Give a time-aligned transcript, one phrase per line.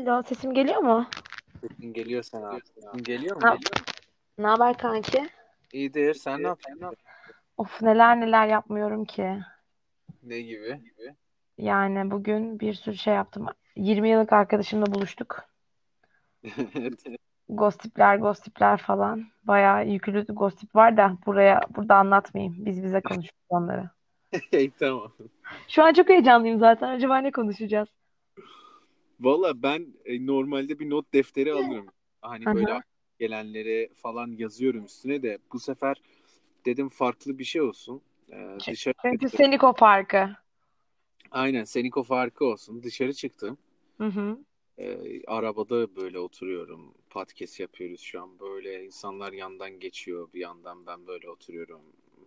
[0.00, 0.22] Hello.
[0.22, 1.06] Sesim geliyor mu?
[1.60, 2.58] sesin geliyor sana.
[2.74, 3.58] Sesin geliyor mu?
[4.38, 5.28] ne haber kanki?
[5.72, 6.14] İyidir.
[6.14, 6.96] Sen ne yapıyorsun?
[7.56, 9.38] Of neler neler yapmıyorum ki.
[10.22, 10.80] Ne gibi?
[11.58, 13.46] Yani bugün bir sürü şey yaptım.
[13.76, 15.44] 20 yıllık arkadaşımla buluştuk.
[17.48, 19.26] Gossipler, gossipler falan.
[19.42, 22.66] Bayağı yüklü gossip var da buraya burada anlatmayayım.
[22.66, 23.90] Biz bize konuşuruz onları.
[24.78, 25.12] Tamam.
[25.68, 26.88] Şu an çok heyecanlıyım zaten.
[26.88, 27.88] Acaba ne konuşacağız?
[29.20, 31.86] Valla ben e, normalde bir not defteri alırım.
[32.22, 32.80] Hani Hı böyle hı.
[33.18, 35.38] gelenleri falan yazıyorum üstüne de.
[35.52, 36.02] Bu sefer
[36.66, 38.02] dedim farklı bir şey olsun.
[38.32, 39.38] Ee, dışarı Çünkü çıktım.
[39.38, 40.30] Seniko Parkı.
[41.30, 42.82] Aynen Seniko farkı olsun.
[42.82, 43.58] Dışarı çıktım.
[43.98, 44.38] Hı hı.
[44.78, 46.94] Ee, arabada böyle oturuyorum.
[47.10, 48.38] Podcast yapıyoruz şu an.
[48.40, 50.28] Böyle insanlar yandan geçiyor.
[50.34, 51.82] Bir yandan ben böyle oturuyorum.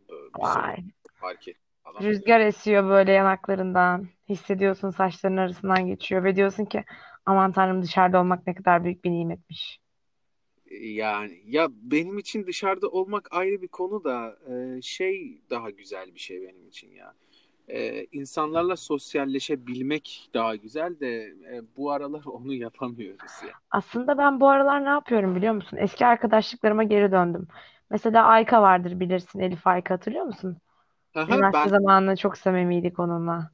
[0.10, 0.76] Böyle Vay.
[1.14, 1.58] fark et
[2.02, 4.08] Rüzgar esiyor böyle yanaklarından.
[4.30, 6.84] Hissediyorsun saçların arasından geçiyor ve diyorsun ki
[7.26, 9.80] aman tanrım dışarıda olmak ne kadar büyük bir nimetmiş.
[10.72, 16.20] Yani ya benim için dışarıda olmak ayrı bir konu da e, şey daha güzel bir
[16.20, 17.14] şey benim için ya.
[17.68, 21.22] E, insanlarla sosyalleşebilmek daha güzel de
[21.52, 23.54] e, bu aralar onu yapamıyoruz ya.
[23.72, 25.78] Aslında ben bu aralar ne yapıyorum biliyor musun?
[25.78, 27.48] Eski arkadaşlıklarıma geri döndüm.
[27.90, 29.40] Mesela Ayka vardır bilirsin.
[29.40, 30.58] Elif Ayka hatırlıyor musun?
[31.16, 33.52] Aha, Üniversite ben zamanında çok samimiydik onunla.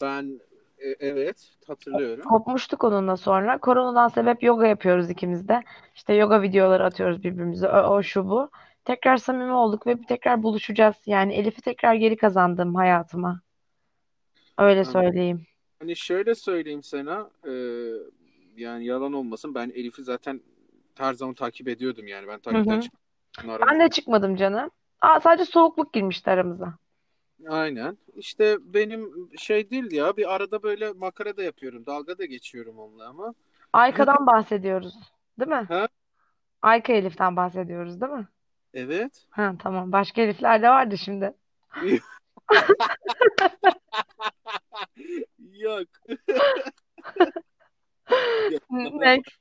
[0.00, 0.40] ben
[0.78, 2.24] e, evet hatırlıyorum.
[2.28, 3.58] Kopmuştuk onunla sonra.
[3.58, 5.62] Koronadan sebep yoga yapıyoruz ikimiz de.
[5.94, 7.68] İşte yoga videoları atıyoruz birbirimize.
[7.68, 8.50] O, o şu bu.
[8.84, 10.96] Tekrar samimi olduk ve tekrar buluşacağız.
[11.06, 13.40] Yani Elif'i tekrar geri kazandım hayatıma.
[14.58, 15.46] Öyle Hani, söyleyeyim.
[15.78, 17.52] hani şöyle söyleyeyim sana e,
[18.56, 20.40] yani yalan olmasın ben Elif'i zaten
[20.94, 22.80] her zaman takip ediyordum yani ben Hı takipten hı.
[22.80, 23.00] çıktım
[23.70, 24.70] Ben de çıkmadım canım.
[25.02, 26.74] Aa, sadece soğukluk girmişti aramıza.
[27.48, 27.98] Aynen.
[28.14, 31.86] İşte benim şey değil ya bir arada böyle makara da yapıyorum.
[31.86, 33.34] Dalga da geçiyorum onunla ama.
[33.72, 34.94] Ayka'dan bahsediyoruz,
[35.38, 35.66] değil mi?
[35.68, 35.88] Ha?
[36.62, 38.28] Ayka Elif'ten bahsediyoruz, değil mi?
[38.74, 39.26] Evet.
[39.30, 39.92] Ha, tamam.
[39.92, 41.34] Başka Elif'ler de vardı şimdi.
[45.52, 45.88] Yok.
[48.70, 49.38] Next.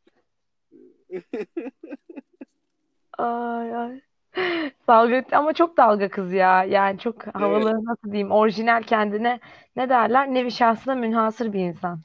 [3.18, 4.02] Ay ay.
[4.88, 6.64] Dalga ama çok dalga kız ya.
[6.64, 7.36] Yani çok Evet.
[7.36, 8.32] havalı nasıl diyeyim?
[8.32, 9.40] Orijinal kendine
[9.76, 10.34] ne derler?
[10.34, 12.02] Nevi şahsına münhasır bir insan.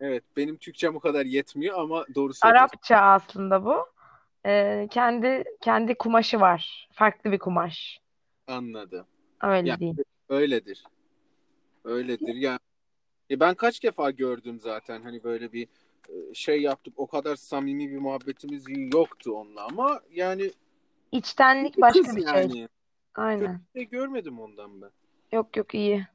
[0.00, 0.24] Evet.
[0.36, 2.48] Benim Türkçem o kadar yetmiyor ama doğru söylüyorsun.
[2.64, 3.86] Arapça aslında bu.
[4.46, 6.88] Ee, kendi kendi kumaşı var.
[6.92, 8.00] Farklı bir kumaş.
[8.46, 9.06] Anladım.
[9.42, 9.96] Öyle Ya diyeyim.
[10.28, 10.84] öyledir.
[11.84, 12.34] Öyledir.
[12.34, 12.58] Ya
[13.30, 15.68] e ben kaç defa gördüm zaten hani böyle bir
[16.08, 16.94] e, şey yaptık.
[16.96, 18.64] O kadar samimi bir muhabbetimiz
[18.94, 20.50] yoktu onunla ama yani
[21.12, 22.34] İçtenlik bir başka kız bir şey.
[22.34, 22.48] yani.
[22.48, 22.68] Kötü
[23.14, 23.60] Aynen.
[23.74, 24.90] bir şey görmedim ondan ben.
[25.32, 26.06] Yok yok iyi.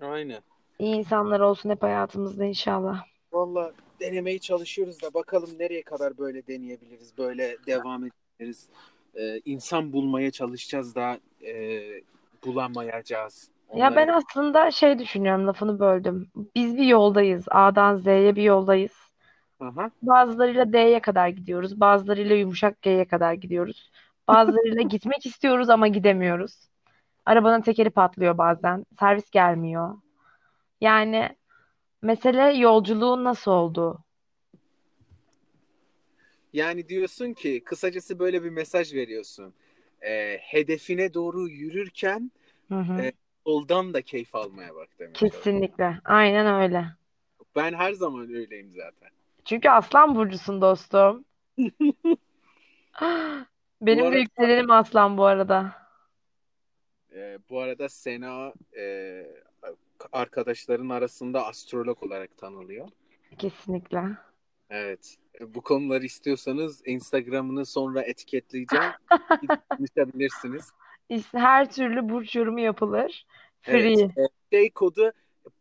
[0.00, 0.40] Aynen.
[0.78, 3.04] İyi insanlar olsun hep hayatımızda inşallah.
[3.32, 8.68] Valla denemeye çalışıyoruz da bakalım nereye kadar böyle deneyebiliriz, böyle devam edebiliriz.
[9.14, 11.82] Ee, insan bulmaya çalışacağız da e,
[12.44, 13.50] bulamayacağız.
[13.74, 16.28] Ya ben aslında şey düşünüyorum lafını böldüm.
[16.54, 17.44] Biz bir yoldayız.
[17.50, 19.07] A'dan Z'ye bir yoldayız.
[19.60, 19.90] Aha.
[20.02, 21.80] Bazılarıyla D'ye kadar gidiyoruz.
[21.80, 23.90] Bazılarıyla yumuşak G'ye kadar gidiyoruz.
[24.28, 26.68] Bazılarıyla gitmek istiyoruz ama gidemiyoruz.
[27.26, 28.86] Arabanın tekeri patlıyor bazen.
[29.00, 29.94] Servis gelmiyor.
[30.80, 31.36] Yani
[32.02, 33.98] mesele yolculuğun nasıl olduğu.
[36.52, 39.54] Yani diyorsun ki kısacası böyle bir mesaj veriyorsun.
[40.02, 42.32] Ee, hedefine doğru yürürken
[42.68, 43.00] Hı hı.
[43.00, 43.12] e,
[43.46, 45.38] yoldan da keyif almaya bak çalışıyorum.
[45.38, 45.98] Kesinlikle.
[46.04, 46.84] Aynen öyle.
[47.56, 49.17] Ben her zaman öyleyim zaten.
[49.48, 51.24] Çünkü Aslan burcusun dostum.
[53.80, 55.72] Bu Benim de arada yükselenim Aslan bu arada.
[57.14, 59.22] e, bu arada Sena e,
[60.12, 62.88] arkadaşların arasında astrolog olarak tanınıyor.
[63.38, 64.02] Kesinlikle.
[64.70, 65.16] Evet.
[65.40, 68.84] E, Bu konuları istiyorsanız Instagram'ını sonra etiketleyeceğim.
[69.42, 70.72] Gidip konuşabilirsiniz.
[71.08, 73.26] İşte her türlü burç yorumu yapılır.
[73.66, 73.82] Evet.
[73.98, 74.02] Free.
[74.24, 75.12] E, Şey kodu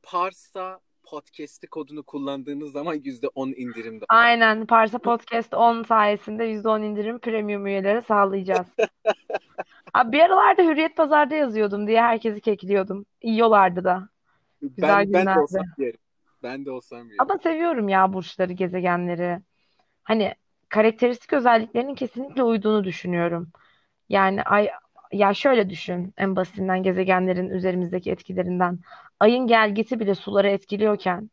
[0.04, 4.06] Parsa Podcast'i kodunu kullandığınız zaman %10 indirimde.
[4.10, 4.66] Aynen.
[4.66, 8.68] Parsa Podcast 10 sayesinde %10 indirim premium üyelere sağlayacağız.
[9.94, 13.06] Abi bir aralarda Hürriyet Pazar'da yazıyordum diye herkesi kekliyordum.
[13.24, 14.10] Yiyorlardı da.
[14.62, 16.00] Güzel Ben ben de olsam yerim.
[16.44, 17.16] Ben de olsam yerim.
[17.20, 19.40] Ama seviyorum ya burçları, gezegenleri.
[20.04, 20.36] Hani
[20.70, 23.52] karakteristik özelliklerinin kesinlikle uyduğunu düşünüyorum.
[24.10, 24.70] Yani ay
[25.12, 28.80] ya şöyle düşün en basitinden gezegenlerin üzerimizdeki etkilerinden.
[29.20, 31.30] Ayın gelgiti bile suları etkiliyorken,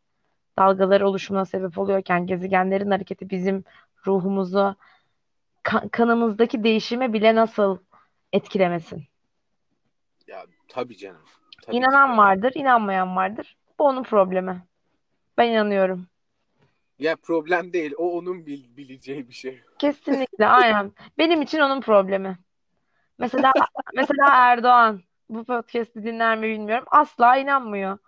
[0.59, 3.65] dalgalar oluşumuna sebep oluyorken, gezegenlerin hareketi bizim
[4.07, 4.77] ruhumuzu,
[5.63, 7.79] kan- kanımızdaki değişime bile nasıl
[8.33, 9.05] etkilemesin?
[10.27, 11.23] Ya tabii canım.
[11.63, 12.17] tabii İnanan de.
[12.17, 13.57] vardır, inanmayan vardır.
[13.79, 14.63] Bu onun problemi.
[15.39, 16.07] Ben inanıyorum.
[16.99, 17.93] Ya problem değil.
[17.99, 19.61] O onun bil- bileceği bir şey.
[19.79, 20.93] Kesinlikle, aynen.
[21.19, 22.39] Benim için onun problemi.
[23.19, 23.53] Mesela
[23.95, 26.85] mesela Erdoğan bu podcast'i dinler mi bilmiyorum.
[26.91, 27.99] Asla inanmıyor.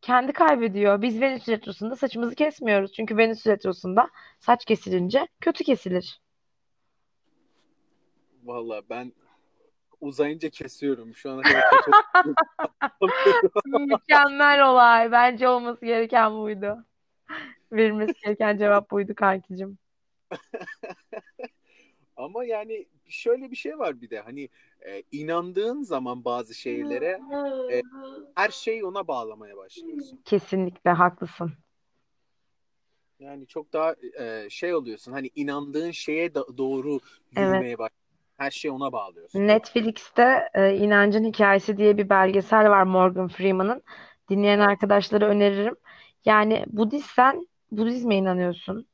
[0.00, 1.02] Kendi kaybediyor.
[1.02, 2.92] Biz Venüs retrosunda saçımızı kesmiyoruz.
[2.92, 6.20] Çünkü Venüs retrosunda saç kesilince kötü kesilir.
[8.44, 9.12] Valla ben
[10.00, 11.14] uzayınca kesiyorum.
[11.14, 11.94] Şu ana kadar çok
[13.66, 15.12] Mükemmel olay.
[15.12, 16.84] Bence olması gereken buydu.
[17.72, 19.78] Verilmesi gereken cevap buydu kankicim.
[22.18, 24.48] Ama yani şöyle bir şey var bir de hani
[24.86, 27.20] e, inandığın zaman bazı şeylere
[27.72, 27.82] e,
[28.34, 30.20] her şeyi ona bağlamaya başlıyorsun.
[30.24, 31.52] Kesinlikle haklısın.
[33.18, 37.00] Yani çok daha e, şey oluyorsun hani inandığın şeye da- doğru Evet.
[37.32, 38.08] yürümeye başlıyorsun.
[38.36, 39.46] Her şeyi ona bağlıyorsun.
[39.46, 43.82] Netflix'te e, İnancın Hikayesi diye bir belgesel var Morgan Freeman'ın.
[44.30, 45.76] Dinleyen arkadaşlara öneririm.
[46.24, 48.86] Yani Budistsen Budizme inanıyorsun.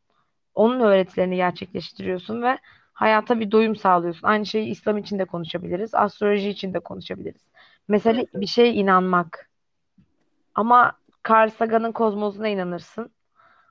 [0.55, 2.59] Onun öğretilerini gerçekleştiriyorsun ve
[2.95, 4.29] hayata bir doyum sağlıyorsun.
[4.29, 5.95] Aynı şeyi İslam için de konuşabiliriz.
[5.95, 7.43] Astroloji için de konuşabiliriz.
[7.91, 8.35] Evet.
[8.35, 9.51] bir şeye inanmak.
[10.55, 10.93] Ama
[11.29, 13.11] Carl Sagan'ın kozmosuna inanırsın.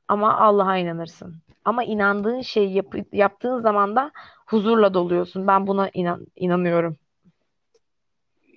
[0.08, 1.36] Ama Allah'a inanırsın.
[1.65, 4.12] Ama inandığın şeyi yap yaptığın zaman da
[4.46, 5.48] huzurla doluyorsun.
[5.48, 6.98] Ben buna inan inanıyorum.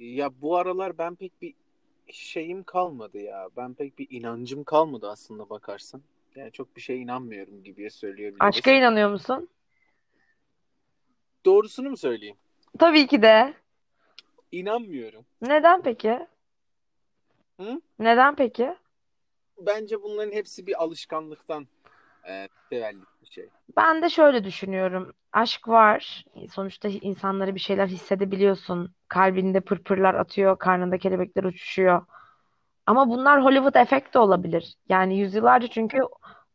[0.00, 1.54] Ya bu aralar ben pek bir
[2.12, 3.48] şeyim kalmadı ya.
[3.56, 6.02] Ben pek bir inancım kalmadı aslında bakarsan.
[6.34, 8.40] Yani çok bir şeye inanmıyorum gibi söyleyebiliriz.
[8.40, 9.48] Aşka inanıyor musun?
[11.46, 12.36] Doğrusunu mu söyleyeyim?
[12.78, 13.54] Tabii ki de.
[14.52, 15.24] İnanmıyorum.
[15.42, 16.26] Neden peki?
[17.60, 17.80] Hı?
[17.98, 18.74] Neden peki?
[19.58, 21.66] Bence bunların hepsi bir alışkanlıktan
[22.28, 23.48] e, bir şey.
[23.76, 25.12] Ben de şöyle düşünüyorum.
[25.32, 26.24] Aşk var.
[26.52, 28.94] Sonuçta insanlara bir şeyler hissedebiliyorsun.
[29.08, 32.06] Kalbinde pırpırlar atıyor, karnında kelebekler uçuşuyor.
[32.86, 34.74] Ama bunlar Hollywood efekt de olabilir.
[34.88, 35.98] Yani yüzyıllarca çünkü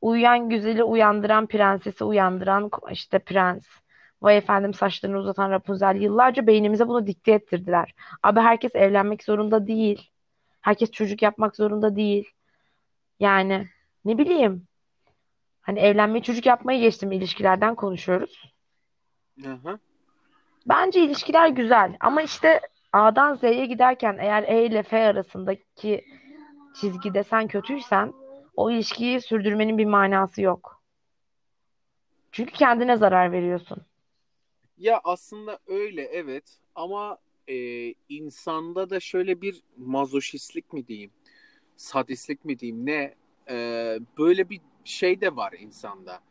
[0.01, 3.80] uyuyan güzeli uyandıran, prensesi uyandıran işte prens.
[4.21, 5.95] Vay efendim saçlarını uzatan Rapunzel.
[5.95, 7.95] Yıllarca beynimize bunu dikte ettirdiler.
[8.23, 10.09] Abi herkes evlenmek zorunda değil.
[10.61, 12.29] Herkes çocuk yapmak zorunda değil.
[13.19, 13.67] Yani
[14.05, 14.67] ne bileyim.
[15.61, 18.53] Hani evlenmeyi çocuk yapmayı geçtim ilişkilerden konuşuyoruz.
[19.43, 19.79] Hı hı.
[20.65, 22.61] Bence ilişkiler güzel ama işte
[22.93, 26.05] A'dan Z'ye giderken eğer E ile F arasındaki
[26.75, 28.13] çizgide sen kötüysen
[28.55, 30.81] o ilişkiyi sürdürmenin bir manası yok.
[32.31, 33.77] Çünkü kendine zarar veriyorsun.
[34.81, 37.17] Ya aslında öyle evet ama
[37.49, 37.55] e,
[38.09, 41.11] insanda da şöyle bir mazoşistlik mi diyeyim,
[41.75, 43.15] sadistlik mi diyeyim ne
[43.49, 43.55] e,
[44.17, 46.21] böyle bir şey de var insanda.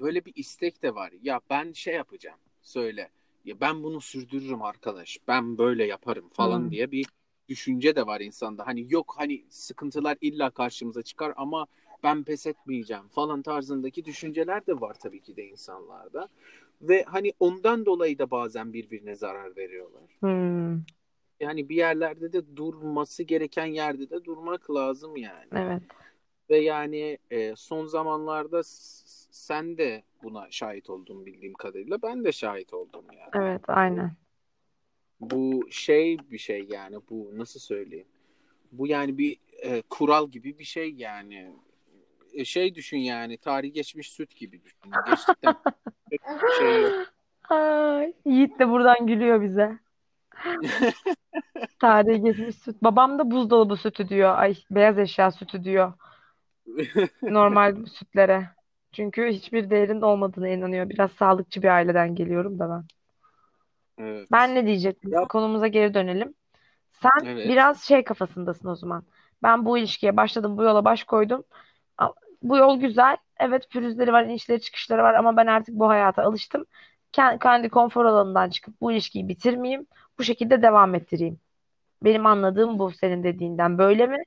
[0.00, 1.12] Böyle bir istek de var.
[1.22, 3.10] Ya ben şey yapacağım söyle.
[3.44, 5.18] Ya ben bunu sürdürürüm arkadaş.
[5.28, 6.70] Ben böyle yaparım falan Hmm.
[6.70, 7.06] diye bir
[7.48, 8.66] düşünce de var insanda.
[8.66, 11.66] Hani yok hani sıkıntılar illa karşımıza çıkar ama
[12.02, 16.28] ben pes etmeyeceğim falan tarzındaki düşünceler de var tabii ki de insanlarda.
[16.82, 20.20] Ve hani ondan dolayı da bazen birbirine zarar veriyorlar.
[20.20, 20.80] Hmm,
[21.40, 25.48] Yani bir yerlerde de durması gereken yerde de durmak lazım yani.
[25.56, 25.82] evet.
[26.50, 28.60] Ve yani e, son zamanlarda
[29.30, 32.02] sen de buna şahit oldun bildiğim kadarıyla.
[32.02, 33.30] Ben de şahit oldum yani.
[33.34, 34.12] Evet, aynen.
[35.20, 38.08] Bu şey bir şey yani bu nasıl söyleyeyim?
[38.72, 41.52] Bu yani bir e, kural gibi bir şey yani.
[42.34, 44.78] E, şey düşün yani tarihi geçmiş süt gibi düşün.
[45.06, 45.54] Geçtikten
[46.58, 46.92] şey yok.
[47.50, 49.78] Ay, Yiğit de buradan gülüyor bize.
[51.78, 52.82] Tarihi geçmiş süt.
[52.82, 54.38] Babam da buzdolabı sütü diyor.
[54.38, 55.92] Ay, beyaz eşya sütü diyor.
[57.22, 58.48] Normal sütlere.
[58.92, 60.88] Çünkü hiçbir değerinin olmadığına inanıyor.
[60.88, 62.84] Biraz sağlıkçı bir aileden geliyorum da ben.
[64.04, 64.28] Evet.
[64.32, 65.12] Ben ne diyecektim?
[65.12, 66.34] Ya- Konumuza geri dönelim.
[67.02, 67.48] Sen Evet.
[67.48, 69.04] biraz şey kafasındasın o zaman.
[69.42, 71.44] Ben bu ilişkiye başladım, bu yola baş koydum.
[72.42, 73.16] Bu yol güzel.
[73.40, 76.66] Evet pürüzleri var, inişleri çıkışları var ama ben artık bu hayata alıştım.
[77.40, 79.86] Kendi, konfor alanından çıkıp bu ilişkiyi bitirmeyeyim.
[80.18, 81.38] Bu şekilde devam ettireyim.
[82.04, 83.78] Benim anladığım bu senin dediğinden.
[83.78, 84.18] Böyle mi?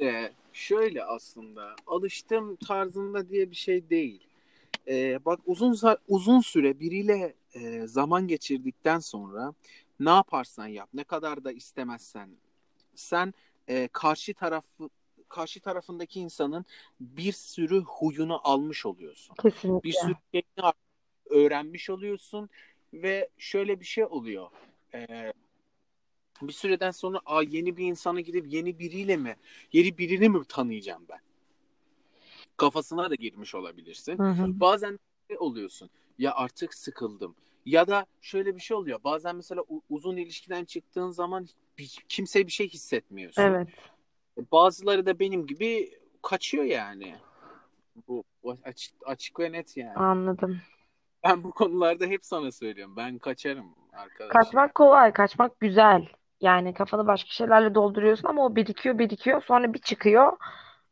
[0.00, 4.26] E, şöyle aslında alıştım tarzında diye bir şey değil.
[4.88, 5.76] E, bak uzun
[6.08, 9.52] uzun süre biriyle e, zaman geçirdikten sonra
[10.00, 12.30] ne yaparsan yap, ne kadar da istemezsen
[12.94, 13.34] sen
[13.68, 14.88] e, karşı tarafı
[15.28, 16.64] karşı tarafındaki insanın
[17.00, 19.36] bir sürü huyunu almış oluyorsun.
[19.44, 19.92] Bir Kesinlikle.
[19.92, 20.72] sürü şeyini
[21.30, 22.50] öğrenmiş oluyorsun
[22.92, 24.50] ve şöyle bir şey oluyor.
[24.94, 25.32] E,
[26.42, 29.36] bir süreden sonra Aa, yeni bir insana gidip yeni biriyle mi,
[29.72, 31.20] yeni birini mi tanıyacağım ben?
[32.56, 34.18] Kafasına da girmiş olabilirsin.
[34.18, 34.60] Hı hı.
[34.60, 34.98] Bazen
[35.30, 35.90] de oluyorsun.
[36.18, 37.36] Ya artık sıkıldım.
[37.66, 39.00] Ya da şöyle bir şey oluyor.
[39.04, 43.42] Bazen mesela uzun ilişkiden çıktığın zaman bir, kimseye bir şey hissetmiyorsun.
[43.42, 43.68] Evet.
[44.52, 45.90] Bazıları da benim gibi
[46.22, 47.14] kaçıyor yani.
[48.08, 49.94] Bu, bu açık, açık ve net yani.
[49.94, 50.60] Anladım.
[51.24, 52.96] Ben bu konularda hep sana söylüyorum.
[52.96, 54.32] Ben kaçarım arkadaş.
[54.32, 56.08] Kaçmak kolay, kaçmak güzel.
[56.40, 59.42] Yani kafanı başka şeylerle dolduruyorsun ama o birikiyor, birikiyor.
[59.42, 60.36] Sonra bir çıkıyor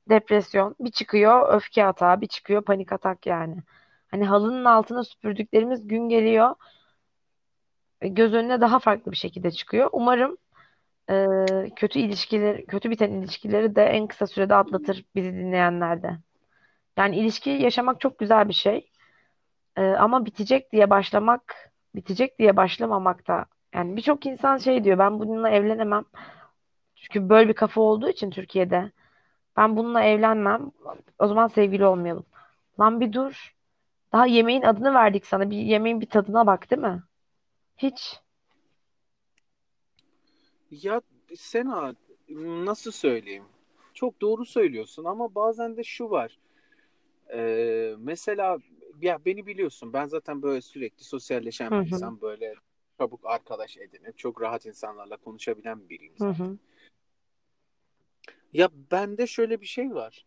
[0.09, 3.57] depresyon, bir çıkıyor öfke atağı, bir çıkıyor panik atak yani.
[4.11, 6.55] Hani halının altına süpürdüklerimiz gün geliyor,
[8.01, 9.89] e, göz önüne daha farklı bir şekilde çıkıyor.
[9.93, 10.37] Umarım
[11.13, 11.27] e,
[11.77, 16.19] kötü ilişkiler, kötü biten ilişkileri de en kısa sürede atlatır bizi dinleyenler de.
[16.97, 18.91] Yani ilişki yaşamak çok güzel bir şey.
[19.77, 25.21] E, ama bitecek diye başlamak, bitecek diye başlamamak da yani birçok insan şey diyor ben
[25.21, 26.05] bununla evlenemem.
[26.97, 28.93] Çünkü böyle bir kafa olduğu için Türkiye'de
[29.57, 30.73] ben bununla evlenmem.
[31.19, 32.27] O zaman sevgili olmayalım.
[32.81, 33.55] Lan bir dur.
[34.13, 35.51] Daha yemeğin adını verdik sana.
[35.51, 37.03] Bir yemeğin bir tadına bak, değil mi?
[37.79, 38.21] Hiç.
[40.73, 41.01] Ya
[41.37, 41.95] Sena
[42.65, 43.45] nasıl söyleyeyim?
[43.95, 46.39] Çok doğru söylüyorsun ama bazen de şu var.
[47.35, 48.59] Ee, mesela
[49.03, 51.85] ya beni biliyorsun ben zaten böyle sürekli sosyalleşen Hı bir hı.
[51.87, 52.55] insan böyle
[52.99, 56.45] çabuk arkadaş edinip çok rahat insanlarla konuşabilen biriyim Hı zaten.
[56.45, 56.59] hı.
[58.53, 60.25] Ya bende şöyle bir şey var.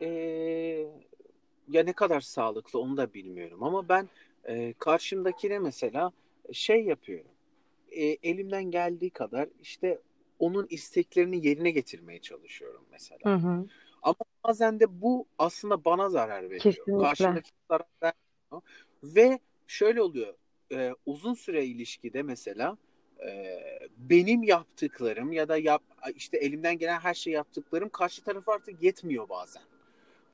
[0.00, 0.86] Ee,
[1.68, 4.08] ya ne kadar sağlıklı onu da bilmiyorum ama ben
[4.44, 6.12] e, karşımdakine mesela
[6.52, 7.30] şey yapıyorum.
[7.90, 9.98] E, elimden geldiği kadar işte
[10.38, 13.20] onun isteklerini yerine getirmeye çalışıyorum mesela.
[13.24, 13.66] Hı hı.
[14.02, 16.60] Ama bazen de bu aslında bana zarar veriyor.
[16.60, 17.02] Kesinlikle.
[17.02, 18.62] Karşımdaki zarar vermiyor.
[19.04, 20.34] Ve şöyle oluyor.
[20.72, 22.76] e, uzun süre ilişkide mesela
[23.26, 23.58] e,
[23.96, 25.82] benim yaptıklarım ya da yap,
[26.14, 29.62] işte elimden gelen her şeyi yaptıklarım karşı tarafa artık yetmiyor bazen.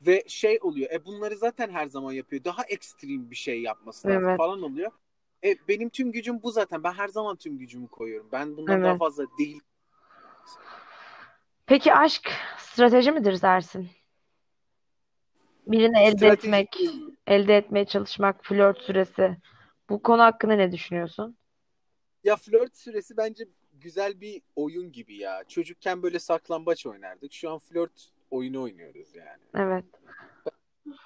[0.06, 0.90] Ve şey oluyor.
[0.90, 2.44] E bunları zaten her zaman yapıyor.
[2.44, 4.36] Daha ekstrem bir şey yapması lazım Evet.
[4.38, 4.90] falan oluyor.
[5.46, 6.84] E benim tüm gücüm bu zaten.
[6.84, 8.28] Ben her zaman tüm gücümü koyuyorum.
[8.32, 8.98] Ben bundan daha Evet.
[8.98, 9.60] fazla değil.
[11.66, 13.88] Peki aşk strateji midir dersin?
[15.66, 16.80] Birini elde Strateji etmek,
[17.26, 19.36] elde etmeye çalışmak, flört süresi.
[19.90, 21.36] Bu konu hakkında ne düşünüyorsun?
[22.24, 25.44] Ya flört süresi bence güzel bir oyun gibi ya.
[25.48, 27.32] Çocukken böyle saklambaç oynardık.
[27.32, 29.42] Şu an flört oyunu oynuyoruz yani.
[29.54, 29.84] Evet.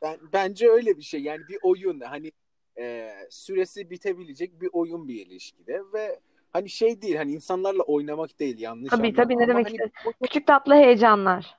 [0.02, 1.23] Ben, bence öyle bir şey.
[1.23, 2.32] Yani bir oyun hani
[2.79, 6.21] e, süresi bitebilecek bir oyun bir ilişkide ve
[6.53, 9.77] hani şey değil hani insanlarla oynamak değil yanlış Tabii tabii anlama ne ama demek hani
[9.77, 9.93] istedim.
[10.23, 11.59] Küçük tatlı heyecanlar.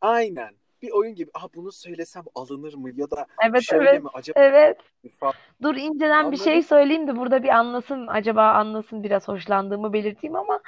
[0.00, 1.30] aynen bir oyun gibi.
[1.34, 4.78] Ah bunu söylesem alınır mı ya da Evet şöyle evet mi acaba evet.
[5.18, 5.34] falan.
[5.62, 8.06] Dur inceden bir şey söyleyeyim de burada bir anlasın.
[8.06, 10.60] Acaba anlasın biraz hoşlandığımı belirteyim ama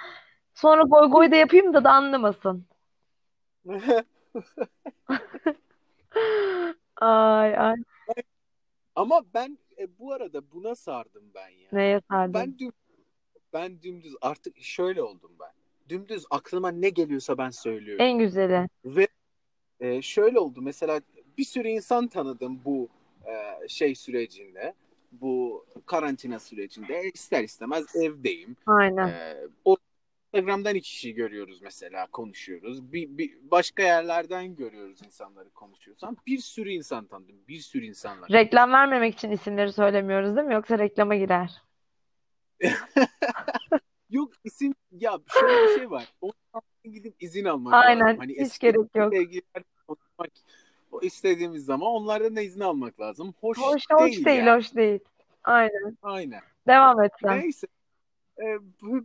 [0.54, 2.66] sonra goy goy da yapayım da da anlamasın.
[7.00, 7.76] Ay ay.
[8.96, 11.68] Ama ben e, bu arada buna sardım ben ya.
[11.72, 12.34] Neye sardın?
[12.34, 12.72] Ben düm
[13.52, 15.52] ben dümdüz artık şöyle oldum ben.
[15.88, 18.04] Dümdüz aklıma ne geliyorsa ben söylüyorum.
[18.04, 18.68] En güzeli.
[18.84, 19.08] Ve
[19.80, 21.00] e, şöyle oldu mesela
[21.38, 22.88] bir sürü insan tanıdım bu
[23.26, 24.74] e, şey sürecinde.
[25.12, 28.56] Bu karantina sürecinde ister istemez evdeyim.
[28.66, 29.08] Aynen.
[29.08, 29.76] E, o
[30.34, 32.92] Instagram'dan iki kişi görüyoruz mesela konuşuyoruz.
[32.92, 36.16] Bir, bir başka yerlerden görüyoruz insanları konuşuyorsan.
[36.26, 37.36] Bir sürü insan tanıdım.
[37.48, 38.30] Bir sürü insanlar.
[38.30, 40.54] Reklam vermemek için isimleri söylemiyoruz değil mi?
[40.54, 41.62] Yoksa reklama girer.
[44.10, 46.08] Yok isim ya şöyle bir şey var.
[46.20, 48.06] Ondan gidip izin almak Aynen.
[48.06, 48.18] lazım.
[48.18, 49.14] Hani Hiç gerek yok.
[49.14, 50.30] sevgililer konuşmak
[50.92, 53.34] o istediğimiz zaman onlardan da izin almak lazım.
[53.40, 54.58] Hoş, Hoş hoş değil değil, yani.
[54.58, 55.00] hoş değil.
[55.44, 55.96] Aynen.
[56.02, 56.40] Aynen.
[56.66, 57.38] Devam et sen.
[57.38, 57.66] Neyse.
[58.42, 58.58] E,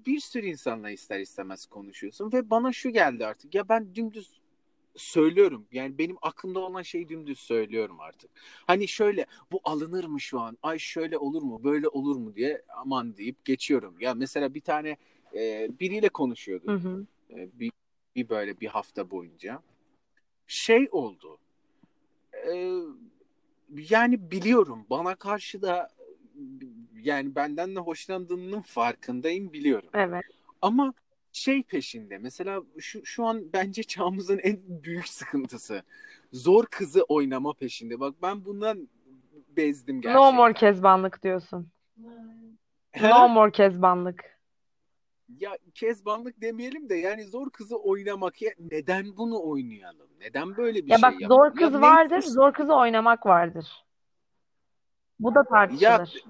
[0.05, 3.55] bir sürü insanla ister istemez konuşuyorsun ve bana şu geldi artık.
[3.55, 4.31] Ya ben dümdüz
[4.95, 5.65] söylüyorum.
[5.71, 8.29] Yani benim aklımda olan şeyi dümdüz söylüyorum artık.
[8.67, 10.57] Hani şöyle bu alınır mı şu an?
[10.63, 11.63] Ay şöyle olur mu?
[11.63, 13.95] Böyle olur mu diye aman deyip geçiyorum.
[13.99, 14.97] Ya mesela bir tane
[15.33, 16.83] e, biriyle Hı konuşuyordum.
[16.83, 17.05] hı.
[17.39, 17.71] E, bir,
[18.15, 19.61] bir böyle bir hafta boyunca.
[20.47, 21.37] Şey oldu.
[22.47, 22.81] E,
[23.89, 25.89] yani biliyorum bana karşı da
[27.01, 29.89] yani benden de hoşlandığının farkındayım biliyorum.
[29.93, 30.23] Evet.
[30.61, 30.93] Ama
[31.31, 35.83] şey peşinde mesela şu, şu an bence çağımızın en büyük sıkıntısı.
[36.33, 37.99] Zor kızı oynama peşinde.
[37.99, 38.89] Bak ben bundan
[39.57, 40.53] bezdim No more gerçekten.
[40.53, 41.69] kezbanlık diyorsun.
[42.91, 43.09] He?
[43.09, 44.37] No more kezbanlık.
[45.39, 50.07] Ya kezbanlık demeyelim de yani zor kızı oynamak ya neden bunu oynayalım?
[50.19, 51.59] Neden böyle bir Ya şey bak zor yapalım?
[51.59, 52.31] Ya kız ne vardır, istiyorsun?
[52.33, 53.65] zor kızı oynamak vardır.
[55.19, 56.23] Bu da Ya tartışılır.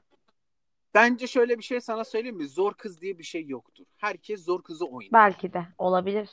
[0.94, 2.48] Bence şöyle bir şey sana söyleyeyim mi?
[2.48, 3.86] Zor kız diye bir şey yoktur.
[3.98, 5.12] Herkes zor kızı oynar.
[5.14, 6.30] Belki de olabilir.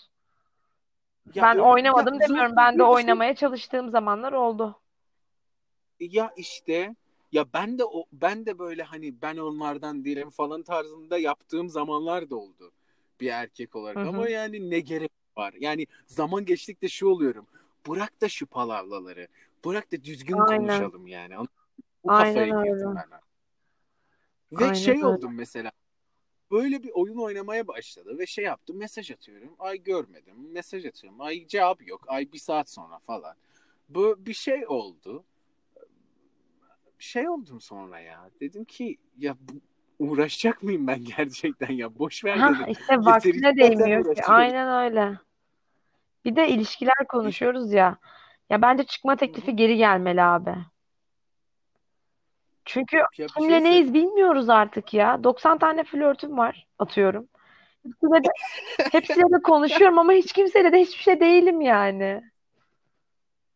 [1.34, 2.56] Ya Ben o ya oynamadım zor demiyorum.
[2.56, 4.80] Ben de bir şey oynamaya çalıştığım zamanlar oldu.
[6.00, 6.94] Ya işte
[7.32, 12.30] Ya ben de o ben de böyle hani ben onlardan değilim falan tarzında yaptığım zamanlar
[12.30, 12.72] da oldu
[13.20, 14.08] bir erkek olarak Hı hı.
[14.08, 15.54] ama yani ne gerek var?
[15.60, 17.46] Yani zaman geçtikçe şu oluyorum.
[17.88, 19.28] Bırak da şu palavraları.
[19.64, 20.58] Bırak da düzgün Aynen.
[20.58, 21.34] konuşalım yani.
[22.04, 22.72] Bu Aynen kafaya öyle.
[22.72, 23.20] girdim ben.
[24.58, 25.06] Ve Aynen şey öyle.
[25.06, 25.70] oldum mesela.
[26.50, 29.54] Böyle bir oyun oynamaya başladı ve şey yaptım mesaj atıyorum.
[29.58, 30.34] Ay görmedim.
[30.52, 31.20] Mesaj atıyorum.
[31.20, 32.04] Ay cevap yok.
[32.06, 33.36] Ay bir saat sonra falan.
[33.88, 35.24] Bu bir şey oldu.
[36.98, 38.30] Şey oldum sonra ya.
[38.40, 39.52] Dedim ki ya bu,
[39.98, 41.98] uğraşacak mıyım ben gerçekten ya?
[41.98, 42.66] Boş ver Ha dedim.
[42.68, 44.24] işte vaktine değmiyor ki.
[44.24, 45.18] Aynen öyle.
[46.24, 47.98] Bir de ilişkiler konuşuyoruz ya.
[48.50, 50.54] Ya bence çıkma teklifi geri gelmeli abi.
[52.64, 53.64] Çünkü Ya şey kimle söyleyeyim.
[53.64, 55.24] neyiz bilmiyoruz artık ya.
[55.24, 57.28] 90 tane flörtüm var atıyorum.
[57.82, 58.28] Hepsiyle de,
[58.92, 62.22] hepsiyle de konuşuyorum ama hiç kimseyle de hiçbir şey değilim yani.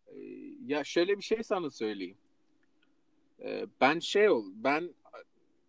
[0.07, 0.15] Ee,
[0.67, 2.17] Ya şöyle bir şey sana söyleyeyim.
[3.43, 4.91] Ee, Ben şey ol, ben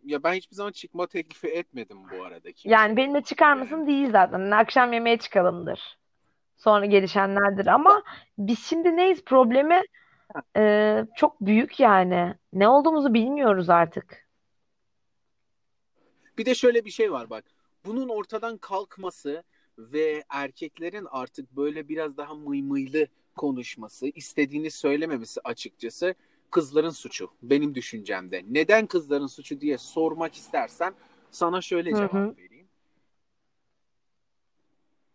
[0.06, 2.96] ya ben hiçbir zaman çıkma teklifi etmedim bu arada Yani kimseye.
[2.98, 4.52] benimle çıkar mısın Yani değil zaten.
[4.52, 5.98] Akşam yemeğe çıkalımdır.
[6.58, 7.68] Sonra gelişenlerdir.
[7.68, 8.04] Ama
[8.38, 9.24] biz şimdi neyiz?
[9.26, 9.82] Problemi
[10.58, 12.36] e, çok büyük yani.
[12.54, 14.30] Ne olduğumuzu bilmiyoruz artık.
[16.40, 17.44] bir de şöyle bir şey var bak.
[17.86, 19.44] Bunun ortadan kalkması
[19.78, 26.16] ve erkeklerin artık böyle biraz daha mıymıylı konuşması, istediğini söylememesi açıkçası
[26.52, 27.32] kızların suçu.
[27.44, 28.46] Benim düşüncemde.
[28.50, 30.94] Neden kızların suçu diye sormak istersen
[31.32, 32.36] sana şöyle Hı cevap hı.
[32.38, 32.68] vereyim.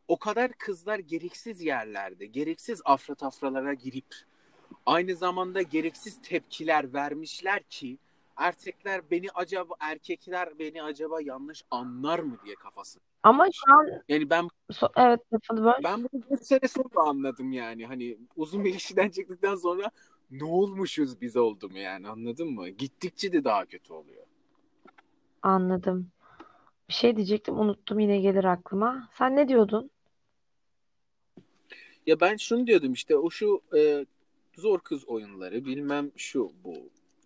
[0.09, 4.15] O kadar kızlar gereksiz yerlerde, gereksiz afra tafralara girip
[4.87, 7.99] aynı zamanda gereksiz tepkiler vermişler ki
[8.37, 13.01] erkekler beni acaba erkekler beni acaba yanlış anlar mı diye kafası.
[13.23, 15.21] Ama şu an Yani ben so- evet
[15.53, 15.85] böl.
[15.85, 17.87] ben bunu bir sene sonra anladım yani.
[17.87, 19.91] Hani uzun bir ilişkiden çıktıktan sonra
[20.31, 22.69] ne olmuşuz biz oldum yani anladın mı?
[22.69, 24.27] Gittikçe de daha kötü oluyor.
[25.43, 26.11] Anladım.
[26.89, 29.09] Bir şey diyecektim unuttum yine gelir aklıma.
[29.13, 29.91] Sen ne diyordun?
[32.07, 34.07] Ya ben şunu diyordum işte o şu e,
[34.57, 36.75] zor kız oyunları bilmem şu bu.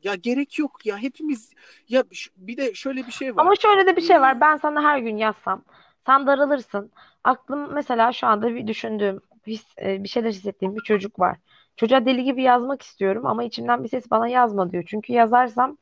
[0.03, 1.51] Ya gerek yok ya hepimiz
[1.89, 2.05] ya
[2.37, 3.43] bir de şöyle bir şey var.
[3.43, 4.41] Ama şöyle de bir şey var.
[4.41, 5.65] Ben sana her gün yazsam,
[6.07, 6.91] sen daralırsın.
[7.25, 11.37] Aklım mesela şu anda bir düşündüğüm, his, e, bir şeyler hissettiğim bir çocuk var.
[11.77, 14.85] Çocuğa deli gibi yazmak istiyorum ama içimden bir ses bana yazma diyor.
[14.87, 15.79] Çünkü yazarsam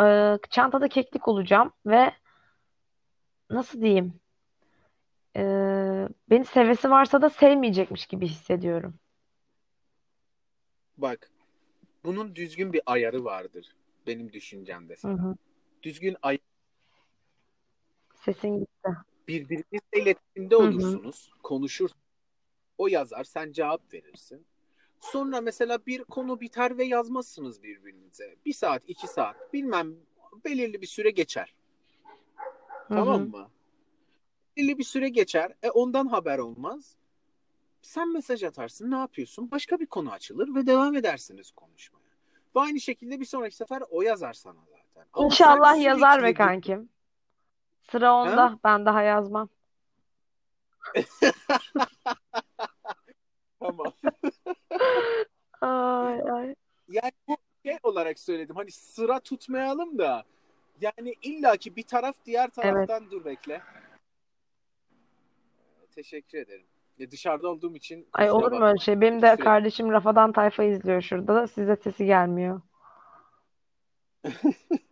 [0.00, 2.12] e, çantada keklik olacağım ve
[3.50, 4.14] nasıl diyeyim?
[5.36, 5.42] E,
[6.30, 8.94] beni sevesi varsa da sevmeyecekmiş gibi hissediyorum.
[10.98, 11.30] Bak
[12.04, 15.22] bunun düzgün bir ayarı vardır benim düşüncemde Hı sana.
[15.22, 15.36] hı.
[15.82, 16.38] Düzgün ay
[18.14, 18.88] Sesin gitti.
[19.28, 20.66] birbirinizle iletişimde Hı hı.
[20.66, 21.90] olursunuz, konuşur.
[22.78, 24.46] O yazar, sen cevap verirsin.
[25.00, 28.36] Sonra mesela bir konu biter ve yazmazsınız birbirinize.
[28.46, 29.96] Bir saat, iki saat, bilmem
[30.44, 31.54] belirli bir süre geçer.
[32.68, 33.28] Hı Tamam hı.
[33.28, 33.50] mı?
[34.56, 35.52] Belirli bir süre geçer.
[35.62, 36.96] E ondan haber olmaz.
[37.86, 39.50] Sen mesaj atarsın, ne yapıyorsun?
[39.50, 42.02] Başka bir konu açılır ve devam edersiniz konuşmaya.
[42.56, 45.08] Ve aynı şekilde bir sonraki sefer o yazar sana zaten.
[45.12, 46.88] Ama İnşallah yazar be kankim.
[47.90, 48.14] Sıra Ha?
[48.14, 48.58] onda.
[48.64, 49.48] Ben daha yazmam.
[53.60, 53.92] Tamam.
[55.60, 56.54] Ay ay.
[56.88, 58.56] Yani bu şey olarak söyledim.
[58.56, 60.24] Hani sıra tutmayalım da
[60.80, 62.54] yani illaki bir taraf diğer Evet.
[62.54, 63.62] taraftan dur bekle.
[65.94, 66.66] Teşekkür ederim.
[66.98, 69.00] Ya dışarıda olduğum için Ay olur mu öyle şey?
[69.00, 69.44] Benim de Sürekli.
[69.44, 72.60] kardeşim Rafadan Tayfa izliyor şurada da size sesi gelmiyor.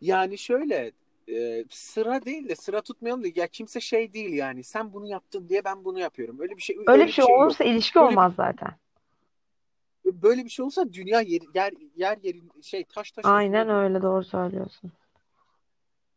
[0.00, 0.92] Yani şöyle
[1.28, 5.48] e, sıra değil de sıra tutmayalım da ya kimse şey değil yani sen bunu yaptın
[5.48, 6.40] diye ben bunu yapıyorum.
[6.40, 7.42] Öyle bir şey Öyle öyle bir bir şey şey yok.
[7.44, 8.70] olursa ilişki Böyle bir olmaz zaten.
[10.04, 14.24] böyle bir şey olsa dünya yer yer yer yerin şey taş taş Aynen öyle doğru
[14.24, 14.92] söylüyorsun.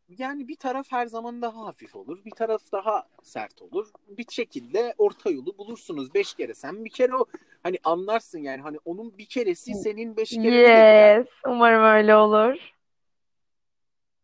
[0.10, 3.88] Yani bir taraf her zaman daha hafif olur, bir taraf daha sert olur.
[4.08, 6.14] Bir şekilde orta yolu bulursunuz.
[6.14, 7.26] Beş kere sen bir kere o
[7.64, 11.18] hani anlarsın yani hani onun bir keresi senin beş gider.
[11.18, 11.28] Yes.
[11.48, 12.58] Umarım öyle olur.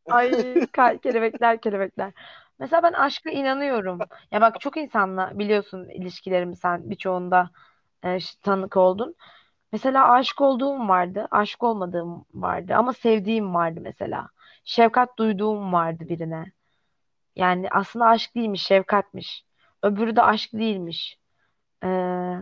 [0.09, 2.13] Ay kelebekler kelebekler.
[2.59, 3.99] Mesela ben aşka inanıyorum.
[4.31, 7.49] Ya bak çok insanla biliyorsun ilişkilerimi sen birçoğunda
[8.03, 9.15] e, tanık oldun.
[9.71, 14.29] Mesela aşık olduğum vardı, aşık olmadığım vardı ama sevdiğim vardı mesela.
[14.63, 16.51] Şefkat duyduğum vardı birine.
[17.35, 19.45] Yani aslında aşk değilmiş, şefkatmiş.
[19.83, 21.19] Öbürü de aşk değilmiş.
[21.83, 22.35] Ee,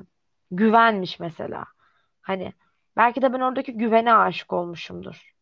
[0.51, 1.65] güvenmiş mesela.
[2.21, 2.53] Hani
[2.97, 5.33] belki de ben oradaki güvene aşık olmuşumdur.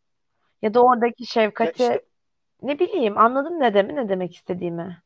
[0.61, 2.01] Ya da oradaki Ya şefkati işte
[2.61, 5.01] ne bileyim anladın ne demek ne demek istediğimi.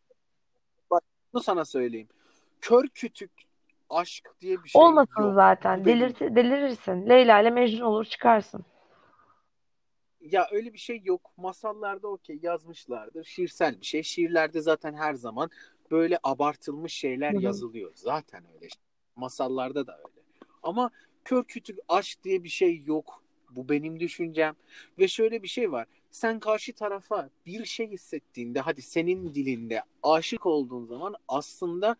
[0.91, 1.03] bak
[1.33, 2.07] bunu sana söyleyeyim.
[2.61, 3.31] Kör kütük
[3.89, 5.33] aşk diye bir şey Olmasın yok.
[5.35, 5.85] zaten.
[5.85, 7.09] Benim Delirti, delirirsin.
[7.09, 8.65] Leyla ile Mecnun olur çıkarsın.
[10.21, 11.31] Ya öyle bir şey yok.
[11.37, 13.23] Masallarda okey yazmışlardır.
[13.23, 14.03] Şiirsel bir şey.
[14.03, 15.49] Şiirlerde zaten her zaman
[15.91, 17.41] böyle abartılmış şeyler Hı hı.
[17.41, 17.91] yazılıyor.
[17.95, 18.67] Zaten öyle.
[19.15, 20.21] Masallarda da öyle.
[20.63, 20.91] Ama
[21.25, 23.23] kör kütük aşk diye bir şey yok.
[23.49, 24.55] Bu benim düşüncem.
[24.99, 25.87] Ve şöyle bir şey var.
[26.11, 31.95] Sen karşı tarafa bir şey hissettiğinde hadi senin dilinde aşık olduğun zaman aslında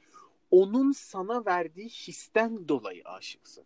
[0.51, 3.65] onun sana verdiği histen dolayı aşıksın.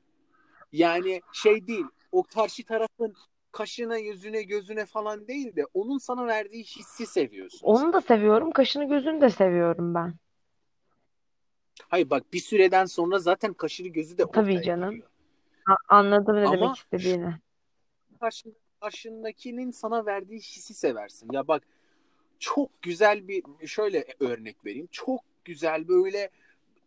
[0.72, 3.16] Yani şey değil o karşı tarafın
[3.54, 7.68] kaşına, yüzüne, gözüne falan değil de onun sana verdiği hissi seviyorsun.
[7.68, 8.52] Onu da seviyorum.
[8.52, 10.14] Kaşını gözünü de seviyorum ben.
[11.88, 14.92] Hayır bak bir süreden sonra zaten kaşını gözü de Tabii canım.
[14.92, 15.10] geliyor.
[15.68, 17.36] A- anladım ne Ama demek istediğini.
[18.20, 21.30] karşın, karşındakinin sana verdiği hissi seversin.
[21.32, 21.64] Ya bak
[22.40, 24.88] çok güzel bir şöyle örnek vereyim.
[24.92, 26.30] Çok güzel böyle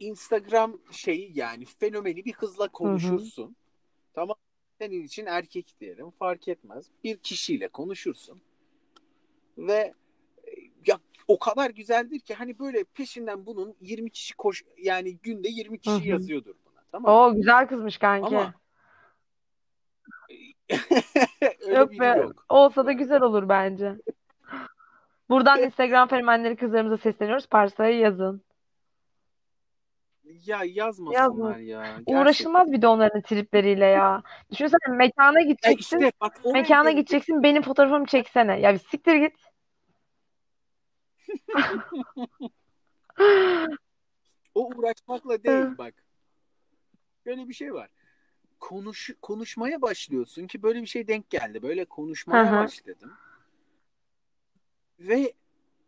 [0.00, 2.72] Instagram şeyi yani fenomeni bir kızla Hı hı.
[2.72, 3.56] konuşursun.
[4.14, 4.36] Tamam
[4.78, 6.86] senin için erkek diyelim fark etmez.
[7.04, 8.40] Bir kişiyle konuşursun
[9.58, 9.94] ve
[10.44, 10.50] e,
[10.86, 15.76] ya o kadar güzeldir ki hani böyle peşinden bunun 20 kişi koş yani günde 20
[15.76, 16.08] Hı kişi hı.
[16.08, 17.18] yazıyordur buna tamam mı?
[17.18, 18.36] Oo güzel kızmış kanki.
[18.36, 18.54] Ama
[21.60, 22.06] öyle Yok be.
[22.06, 22.44] yok.
[22.48, 23.96] Olsa da güzel olur bence.
[25.28, 27.46] Buradan Instagram fenomenleri kızlarımıza sesleniyoruz.
[27.46, 28.45] Parsa'ya yazın.
[30.26, 31.14] Ya Yazma.
[31.14, 32.14] yazmasınlar ya gerçekten.
[32.14, 34.22] Uğraşılmaz bir de onların tripleriyle ya.
[34.50, 35.98] Düşünsene mekana Ya gideceksin.
[35.98, 36.96] işte bak Mekana gelecek.
[37.08, 37.42] gideceksin.
[37.42, 38.60] Benim fotoğrafımı çeksene.
[38.60, 39.34] Ya bir siktir git.
[44.54, 45.94] O uğraşmakla değil bak.
[47.26, 47.88] Böyle bir şey var.
[48.60, 51.62] Konuş, konuşmaya başlıyorsun ki böyle bir şey denk geldi.
[51.62, 53.12] Böyle konuşmaya başladım.
[55.00, 55.32] Ve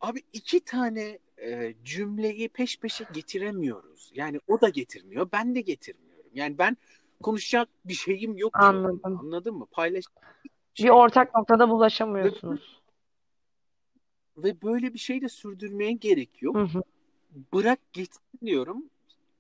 [0.01, 1.19] abi iki tane
[1.49, 4.11] e, cümleyi peş peşe getiremiyoruz.
[4.15, 6.31] Yani o da getirmiyor, ben de getirmiyorum.
[6.35, 6.77] Yani ben
[7.23, 8.61] konuşacak bir şeyim yok.
[8.61, 9.01] Anladım.
[9.03, 9.67] Anladın mı?
[9.71, 10.05] Paylaş
[10.79, 12.81] Bir ortak noktada bulaşamıyorsunuz.
[14.37, 16.57] ve böyle bir şey de sürdürmeye gerek yok.
[16.57, 16.83] Hı hı.
[17.53, 18.85] Bırak gitsin diyorum.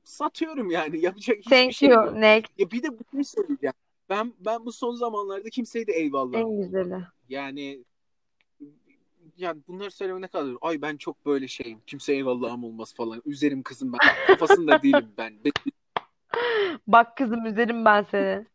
[0.04, 1.00] Satıyorum yani.
[1.04, 2.06] Yapacak hiçbir Thank şey you.
[2.06, 2.16] yok.
[2.16, 2.52] Next.
[2.58, 3.74] Ya bir de bu şey söyleyeceğim.
[4.10, 6.96] Ben ben bu son zamanlarda kimseye de eyvallah En güzeli.
[7.28, 7.84] Yani
[9.38, 11.80] yani bunları söylemek ne kadar ay ben çok böyle şeyim.
[11.86, 13.22] Kimseye eyvallahım olmaz falan.
[13.26, 13.98] Üzerim kızım ben.
[14.26, 15.44] Kafasında değilim ben.
[15.44, 15.50] Be-
[16.86, 18.46] Bak kızım üzerim ben seni.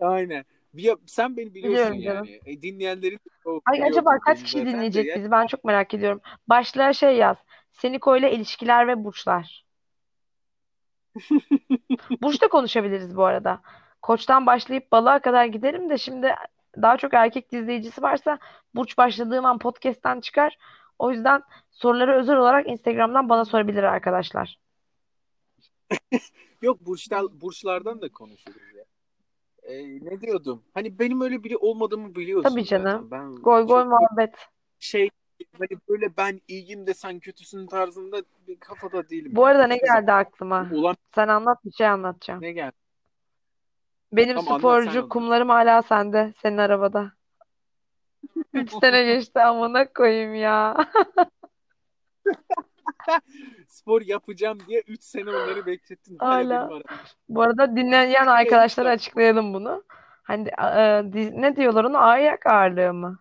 [0.00, 0.44] Aynen.
[0.74, 2.40] Bir, sen beni biliyorsun Biliyorum canım.
[2.44, 2.56] yani.
[2.56, 5.16] E, dinleyenlerin o Ay acaba kaç kişi zaten de dinleyecek ya.
[5.16, 5.30] bizi?
[5.30, 6.20] Ben çok merak ediyorum.
[6.48, 7.36] Başlığa şey yaz.
[7.72, 9.64] Seniko ile ilişkiler ve burçlar.
[12.22, 13.60] Burç da konuşabiliriz bu arada.
[14.02, 16.34] Koçtan başlayıp balığa kadar giderim de şimdi
[16.82, 18.38] daha çok erkek izleyicisi varsa
[18.74, 20.58] burç başladığım an podcast'ten çıkar.
[20.98, 24.58] O yüzden soruları özel olarak Instagram'dan bana sorabilir arkadaşlar.
[26.62, 28.84] Yok burçlar, burçlardan da konuşuruz ya.
[29.62, 30.62] E, ne diyordum?
[30.74, 32.84] Hani benim öyle biri olmadığımı biliyorsun Tabii zaten.
[32.84, 33.10] canım.
[33.10, 34.34] Ben Goy goy muhabbet.
[34.78, 35.10] şey
[35.58, 39.50] hani böyle ben iyiyim de sen kötüsün tarzında bir kafada değilim Bu yani.
[39.50, 40.68] arada ne geldi aklıma?
[40.72, 42.42] Ulan Sen anlat bir şey anlatacağım.
[42.42, 42.76] ne geldi?
[44.12, 46.32] Benim Tamam anlat sen sporcu kumlarım hala sende.
[46.42, 47.12] Senin arabada.
[48.54, 50.76] Üç sene geçti amına koyayım ya.
[53.68, 56.16] Spor yapacağım diye 3 sene onları beklettin.
[56.18, 56.64] Hala benim Hala.
[56.66, 56.84] aramda.
[57.28, 59.84] Bu arada dinleyen 3 arkadaşlara açıklayalım bunu.
[60.22, 61.98] Hani e, di- ne diyorlar ona?
[61.98, 63.18] Ayak ağırlığı mı?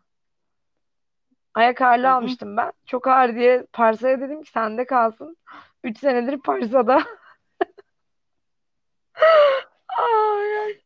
[1.54, 2.15] Ayak ağırlığı Hı hı.
[2.15, 2.71] almıştım ben.
[2.86, 5.38] Çok ağır diye Parsa'ya dedim ki sende kalsın.
[5.84, 7.04] 3 senedir Parsa'da.
[9.88, 10.82] Ay, ay.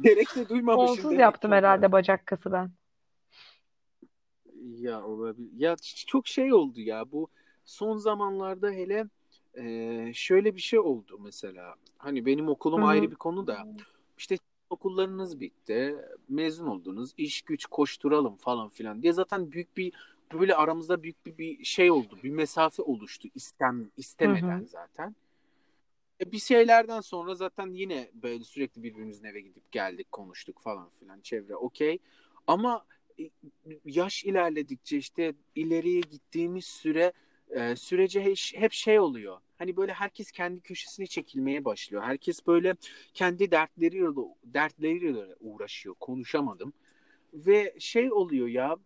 [0.00, 2.70] Gerek de duymamışsın Onsuz demek yaptım herhalde bacak kası ben.
[4.62, 5.50] Ya olabilir.
[5.56, 7.28] Ya çok şey oldu ya bu
[7.64, 9.06] son zamanlarda hele
[9.54, 11.74] e, şöyle bir şey oldu mesela.
[11.98, 13.10] Hani benim okulum ayrı hı.
[13.10, 13.66] bir konu da
[14.18, 14.38] işte
[14.70, 15.96] okullarınız bitti,
[16.28, 19.92] mezun oldunuz, iş güç koşturalım falan filan diye zaten büyük bir
[20.32, 22.18] böyle aramızda büyük bir, bir şey oldu.
[22.22, 24.66] Bir mesafe oluştu istem istemeden hı.
[24.66, 25.16] zaten.
[26.20, 31.20] E, bir şeylerden sonra zaten yine böyle sürekli birbirimizin eve gidip geldik, konuştuk falan filan.
[31.20, 31.98] Çevre okey.
[32.46, 32.86] Ama
[33.20, 33.30] e,
[33.84, 37.12] yaş ilerledikçe işte ileriye gittiğimiz süre
[37.50, 39.38] e, sürece he- hep şey oluyor.
[39.58, 42.02] Hani böyle herkes kendi köşesine çekilmeye başlıyor.
[42.02, 42.74] Herkes böyle
[43.14, 44.08] kendi dertleriyle
[44.44, 45.94] dertleriyle uğraşıyor.
[46.00, 46.72] Konuşamadım.
[47.34, 48.76] Ve şey oluyor ya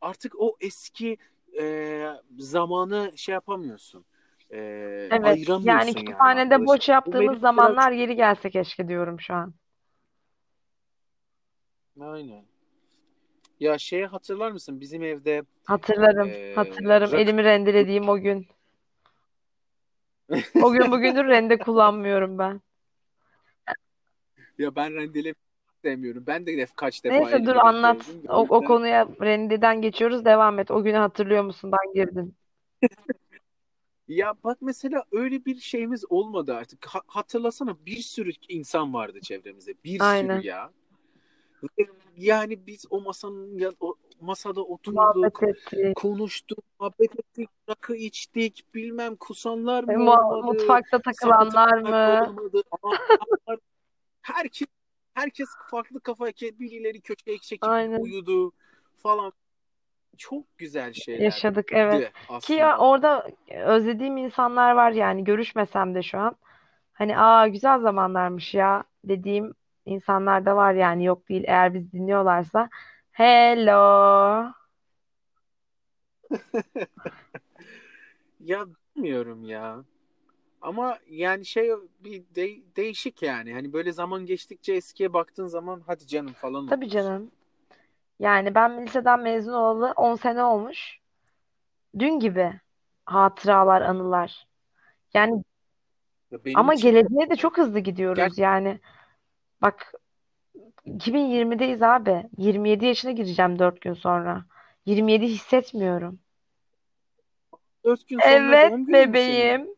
[0.00, 1.16] artık o eski
[1.60, 2.06] e,
[2.38, 4.04] zamanı şey yapamıyorsun.
[4.54, 4.58] E,
[5.10, 5.24] Evet.
[5.24, 6.66] Ayıramıyorsun yani kütüphanede arkadaşlar.
[6.66, 9.54] boş yaptığımız benim biraz zamanlar geri gelse keşke diyorum şu an.
[12.00, 12.44] aynen.
[13.60, 14.80] Ya şeyi hatırlar mısın?
[14.80, 17.12] Bizim evde Hatırlarım, e, hatırlarım.
[17.12, 18.46] rakı Elimi rendelediğim o gün.
[20.62, 22.60] O gün bugündür rende kullanmıyorum ben.
[24.58, 25.34] ya ben rendele
[25.82, 26.24] sevmiyorum.
[26.26, 28.10] Ben de kaç defa Neyse dur anlat.
[28.28, 30.24] O, o konuya Randy'den geçiyoruz.
[30.24, 30.70] Devam et.
[30.70, 32.34] O günü hatırlıyor musundan girdin.
[34.08, 36.86] Ya bak mesela öyle bir şeyimiz olmadı artık.
[36.86, 39.74] Ha- hatırlasana bir sürü insan vardı çevremizde.
[39.84, 40.36] Bir Aynen.
[40.38, 40.72] sürü ya.
[42.16, 45.40] Yani biz o masanın ya o masada oturduk,
[45.94, 52.26] konuştuk, muhabbet ettik, rakı içtik, bilmem kusanlar mı E, mu- olmadı, mutfakta takılanlar mı?
[52.28, 52.62] olmadı.
[54.22, 54.68] Herkes
[55.14, 58.00] herkes farklı kafa birileri köşeye çekip Aynen.
[58.00, 58.52] uyudu
[58.96, 59.32] falan.
[60.16, 62.12] Çok güzel şeylerdi Yaşadık evet.
[62.40, 63.30] Ki ya orada
[63.66, 66.36] özlediğim insanlar var yani görüşmesem de şu an.
[66.92, 69.54] Hani aa güzel zamanlarmış ya dediğim
[69.86, 72.68] insanlar da var yani yok değil eğer biz dinliyorlarsa.
[73.12, 74.44] Hello.
[78.40, 79.84] Ya bilmiyorum ya.
[80.62, 83.52] Ama yani şey bir de- değişik yani.
[83.54, 87.08] Hani böyle zaman geçtikçe eskiye baktığın zaman hadi canım falan Tabii oluyorsun.
[87.08, 87.30] canım.
[88.18, 90.98] Yani ben liseden mezun olalı 10 sene olmuş.
[91.98, 92.60] Dün gibi
[93.06, 94.46] hatıralar, anılar.
[95.14, 95.44] Yani
[96.30, 98.80] Ya benim ama için geleceğe de çok hızlı gidiyoruz yani.
[99.62, 99.92] Bak
[100.84, 102.28] 2020'deyiz abi.
[102.38, 104.44] 27 yaşına gireceğim 4 gün sonra.
[104.86, 106.18] 27 hissetmiyorum.
[107.84, 109.38] 4 gün sonra Evet doğum günün mü senin?
[109.38, 109.74] bebeğim.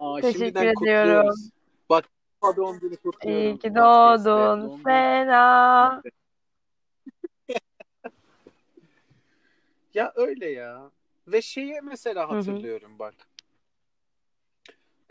[0.00, 1.26] Aa, Teşekkür şimdiden ediyorum.
[1.26, 1.50] kutluyoruz.
[1.90, 2.04] Bak
[2.56, 3.58] doğum günü İyi kutluyorum.
[3.58, 4.84] ki Podcast'te doğdun doğum günü.
[4.84, 6.02] Sena.
[9.94, 10.90] Ya öyle ya.
[11.28, 13.14] Ve şeye mesela hatırlıyorum bak.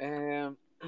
[0.01, 0.43] Ee,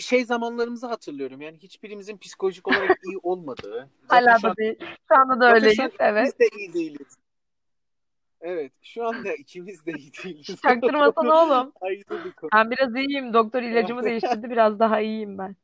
[0.00, 1.40] şey zamanlarımızı hatırlıyorum.
[1.40, 3.88] Yani hiçbirimizin psikolojik olarak iyi olmadığı.
[4.08, 4.78] Hala da değil.
[5.08, 5.78] Şu anda da öyleyiz.
[5.98, 6.34] Evet.
[6.34, 7.18] ikimiz de iyi değiliz.
[8.40, 8.72] Evet.
[8.82, 10.60] Şu anda ikimiz de iyi değiliz.
[10.62, 11.72] Çaktırmasana oğlum.
[12.54, 13.34] Ben biraz iyiyim.
[13.34, 14.50] Doktor ilacımı değiştirdi.
[14.50, 15.56] Biraz daha iyiyim ben.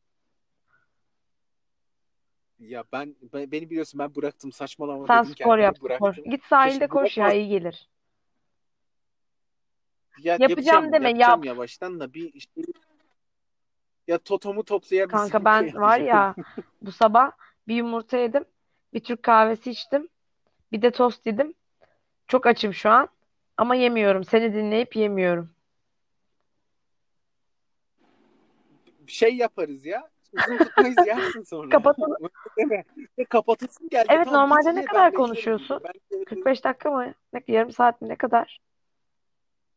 [2.58, 5.88] Ya ben, ben beni biliyorsun ben bıraktım saçmalama Sen dedim spor kendimi yap spor.
[5.88, 6.24] bıraktım.
[6.30, 7.88] Git sahilde Keşke koş ya bırakmaz- iyi gelir.
[10.18, 11.44] Ya Yapacağım yapacağım, deme, yapacağım yap.
[11.44, 12.60] yavaştan da bir işte
[14.06, 16.34] ya totomu toplayabilsem Kanka ben var ya
[16.82, 17.32] bu sabah
[17.68, 18.44] bir yumurta yedim.
[18.94, 20.08] Bir Türk kahvesi içtim.
[20.72, 21.54] Bir de tost yedim.
[22.26, 23.08] Çok açım şu an.
[23.56, 24.24] Ama yemiyorum.
[24.24, 25.50] Seni dinleyip yemiyorum.
[29.06, 30.10] şey yaparız ya.
[30.32, 31.70] Uzun tutmayız yersin sonra.
[31.70, 32.16] Kapatalım.
[32.56, 32.84] Deme.
[33.18, 34.06] Ya kapatırsın geldi.
[34.10, 35.80] Evet Tamam, normalde ne kadar konuşuyorsun?
[35.84, 37.14] Ben de- 45 dakika mı?
[37.32, 38.08] Ne, yarım saat mi?
[38.08, 38.58] Ne kadar?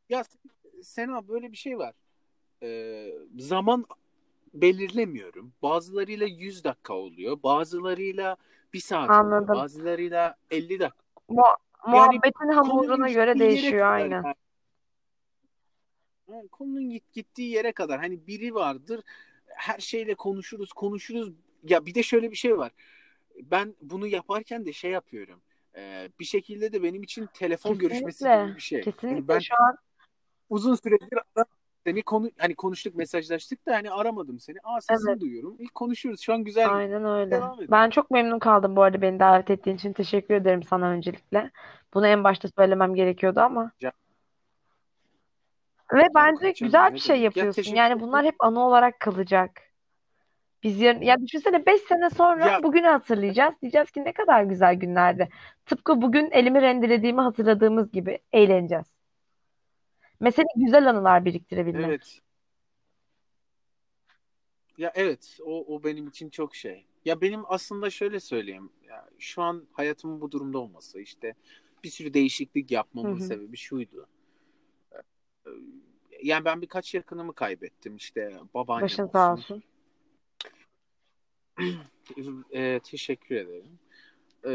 [0.09, 0.23] Ya
[0.83, 1.93] Sena böyle bir şey var.
[2.63, 3.85] Ee, zaman
[4.53, 5.53] belirlemiyorum.
[5.61, 7.43] Bazılarıyla 100 dakika oluyor.
[7.43, 8.37] Bazılarıyla
[8.73, 9.43] 1 saat Anladım.
[9.43, 9.63] oluyor.
[9.63, 11.03] Bazılarıyla 50 dakika.
[11.29, 11.43] Mu
[11.87, 14.09] muhabbetin hamuruna göre değişiyor aynen.
[14.15, 14.23] yani.
[14.25, 14.33] Ha,
[16.51, 17.99] Konunun git- gittiği yere kadar.
[17.99, 19.01] Hani biri vardır.
[19.45, 21.33] Her şeyle konuşuruz, konuşuruz.
[21.63, 22.71] Ya bir de şöyle bir şey var.
[23.43, 25.41] Ben bunu yaparken de şey yapıyorum.
[25.75, 28.45] Ee, bir şekilde de benim için telefon görüşmesi Kesinlikle.
[28.45, 28.81] gibi bir şey.
[28.81, 29.75] Kesinlikle Yani ben şu an
[30.49, 31.19] uzun süredir
[31.85, 34.57] seni konu hani konuştuk, mesajlaştık da hani aramadım seni.
[34.63, 35.21] Aa sesini Evet.
[35.21, 35.55] duyuyorum.
[35.59, 36.21] İlk konuşuyoruz.
[36.21, 36.75] Şu an güzel.
[36.75, 37.41] aynen öyle.
[37.71, 39.93] Ben çok memnun kaldım bu arada beni davet ettiğin için.
[39.93, 41.51] Teşekkür ederim sana öncelikle.
[41.93, 43.71] Bunu en başta söylemem gerekiyordu ama.
[43.81, 43.91] Ya-
[45.93, 47.75] Ve bence güzel bir şey yapıyorsun.
[47.75, 49.61] Yani bunlar hep anı olarak kalacak.
[50.63, 53.53] Biz yarın, ya düşünsene 5 sene sonra Ya- bugünü hatırlayacağız.
[53.61, 55.29] Diyeceğiz ki ne kadar güzel günlerdi.
[55.65, 58.87] Tıpkı bugün elimi rendelediğimi hatırladığımız gibi eğleneceğiz.
[60.19, 61.85] Mesele güzel anılar biriktirebilmek.
[61.85, 62.19] Evet.
[64.77, 66.85] Ya evet o, o benim için çok şey.
[67.05, 68.69] Ya benim aslında şöyle söyleyeyim.
[68.87, 71.33] Ya şu an hayatımın bu durumda olması işte
[71.83, 73.27] bir sürü değişiklik yapmamın Hı hı.
[73.27, 74.07] sebebi şuydu.
[74.93, 75.49] Ee,
[76.23, 79.63] Yani ben birkaç yakınımı kaybettim işte babaannem Başın sağ olsun.
[82.51, 83.79] Ee, teşekkür ederim.
[84.43, 84.51] Ee,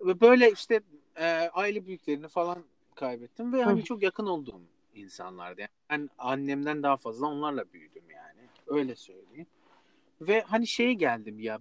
[0.00, 0.80] ve böyle işte
[1.16, 4.60] e, aile büyüklerini falan kaybettim ve hani çok yakın olduğum
[4.94, 5.60] insanlardı.
[5.60, 8.48] Yani ben annemden daha fazla onlarla büyüdüm yani.
[8.66, 9.46] Öyle söyleyeyim.
[10.20, 11.58] Ve hani şeye geldim ya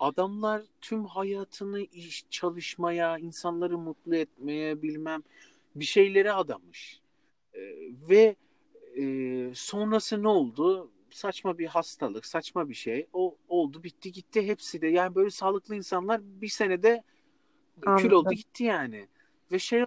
[0.00, 5.22] adamlar tüm hayatını iş çalışmaya, insanları mutlu etmeye bilmem
[5.74, 7.00] bir şeylere adamış.
[7.54, 7.60] Ee,
[8.08, 8.36] ve
[8.96, 9.04] e,
[9.54, 10.90] sonrası ne oldu?
[11.10, 13.06] Saçma bir hastalık, saçma bir şey.
[13.12, 14.86] O oldu, bitti, gitti hepsi de.
[14.86, 17.02] Yani böyle sağlıklı insanlar bir senede
[17.80, 18.12] kül Anladım.
[18.12, 19.08] oldu gitti yani.
[19.52, 19.84] Ve şey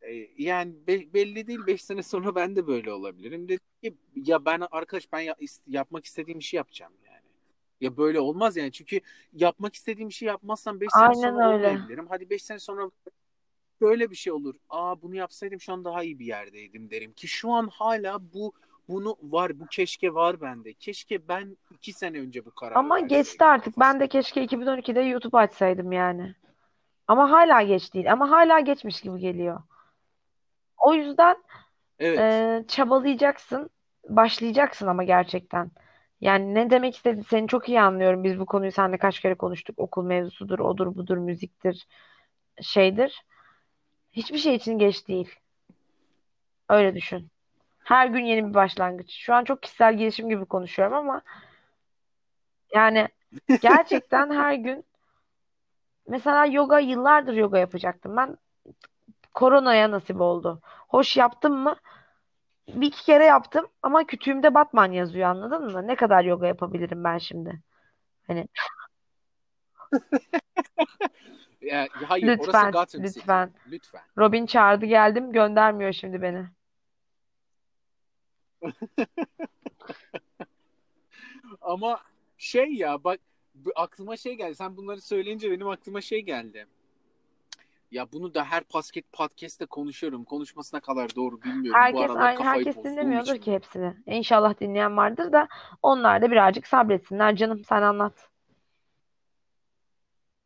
[0.00, 3.48] e, yani be- belli değil 5 sene sonra ben de böyle olabilirim.
[3.48, 7.18] Dedim ki ya ben arkadaş ben ya- is- yapmak istediğim işi yapacağım yani.
[7.80, 8.72] Ya böyle olmaz yani.
[8.72, 9.00] Çünkü
[9.32, 11.68] yapmak istediğim işi yapmazsam 5 sene sonra öyle.
[11.68, 12.06] olmayabilirim.
[12.08, 12.90] Hadi 5 sene sonra
[13.80, 14.54] böyle bir şey olur.
[14.68, 18.52] Aa bunu yapsaydım şu an daha iyi bir yerdeydim derim ki şu an hala bu
[18.88, 20.74] bunu var bu keşke var bende.
[20.74, 23.78] Keşke ben iki sene önce bu kararı Ama geçti artık.
[23.78, 26.34] Ben de keşke 2012'de YouTube açsaydım yani.
[27.08, 28.12] Ama hala geç değil.
[28.12, 29.62] Ama hala geçmiş gibi geliyor.
[30.78, 31.36] O yüzden
[31.98, 32.18] Evet.
[32.18, 33.70] e, çabalayacaksın.
[34.08, 35.70] Başlayacaksın ama gerçekten.
[36.20, 38.24] Yani ne demek istediğini seni çok iyi anlıyorum.
[38.24, 39.78] Biz bu konuyu seninle kaç kere konuştuk.
[39.78, 41.86] Okul mevzusudur, odur budur, müziktir,
[42.62, 43.22] şeydir.
[44.12, 45.34] Hiçbir şey için geç değil.
[46.68, 47.30] Öyle düşün.
[47.88, 49.12] Her gün yeni bir başlangıç.
[49.12, 51.22] Şu an çok kişisel gelişim gibi konuşuyorum ama
[52.74, 53.08] yani
[53.60, 54.84] gerçekten her gün
[56.08, 58.16] mesela yoga yıllardır yoga yapacaktım.
[58.16, 58.36] Ben
[59.34, 60.60] koronaya nasip oldu.
[60.88, 61.76] Hoş yaptım mı?
[62.68, 65.86] Bir iki kere yaptım ama kütüğümde Batman yazıyor anladın mı?
[65.86, 67.60] Ne kadar yoga yapabilirim ben şimdi?
[68.26, 68.48] Hani
[71.60, 73.18] Ya, hayır orası lütfen, City.
[73.18, 73.50] lütfen.
[73.70, 74.02] Lütfen.
[74.18, 76.57] Robin çağırdı geldim göndermiyor şimdi beni.
[81.60, 82.00] Ama
[82.38, 83.20] şey ya bak
[83.54, 84.54] bu- aklıma şey geldi.
[84.54, 86.66] Sen bunları söyleyince benim aklıma şey geldi.
[87.90, 90.24] Ya bunu da her podcast podcast'te konuşuyorum.
[90.24, 91.72] Konuşmasına kadar doğru bilmiyorum.
[91.72, 93.42] Bu Herkes aralar aynı kafayı herkes bozduğum dinlemiyordur için.
[93.42, 93.96] ki hepsini.
[94.06, 95.48] İnşallah dinleyen vardır da
[95.82, 98.30] onlar da birazcık sabretsinler canım sen anlat.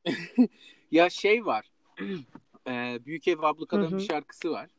[0.90, 1.70] Ya şey var.
[2.66, 4.70] Eee, Büyük Ev Hı Ablukada'nın bir şarkısı var.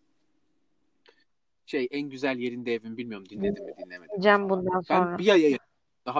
[1.65, 4.49] Şey en güzel yerinde evim bilmiyorum dinledim mi dinlemedim falan.
[4.49, 5.17] bundan Ben sonra.
[5.17, 5.57] bir aya
[6.05, 6.19] daha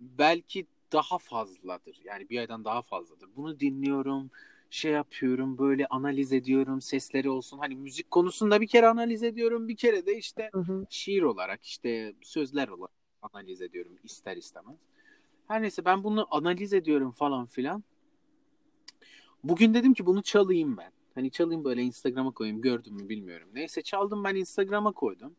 [0.00, 2.00] belki daha fazladır.
[2.04, 3.28] Yani bir aydan daha fazladır.
[3.36, 4.30] Bunu dinliyorum,
[4.70, 7.58] şey yapıyorum, böyle analiz ediyorum, sesleri olsun.
[7.58, 10.86] Hani müzik konusunda bir kere analiz ediyorum, bir kere de işte Hı hı.
[10.90, 14.76] şiir olarak, işte sözler olarak analiz ediyorum ister istemez.
[15.48, 17.84] Her neyse ben bunu analiz ediyorum falan filan.
[19.44, 20.92] Bugün dedim ki bunu çalayım ben.
[21.14, 22.60] Hani çalayım böyle Instagram'a koyayım.
[22.60, 23.48] Gördün mü bilmiyorum.
[23.54, 25.36] Neyse çaldım ben Instagram'a koydum.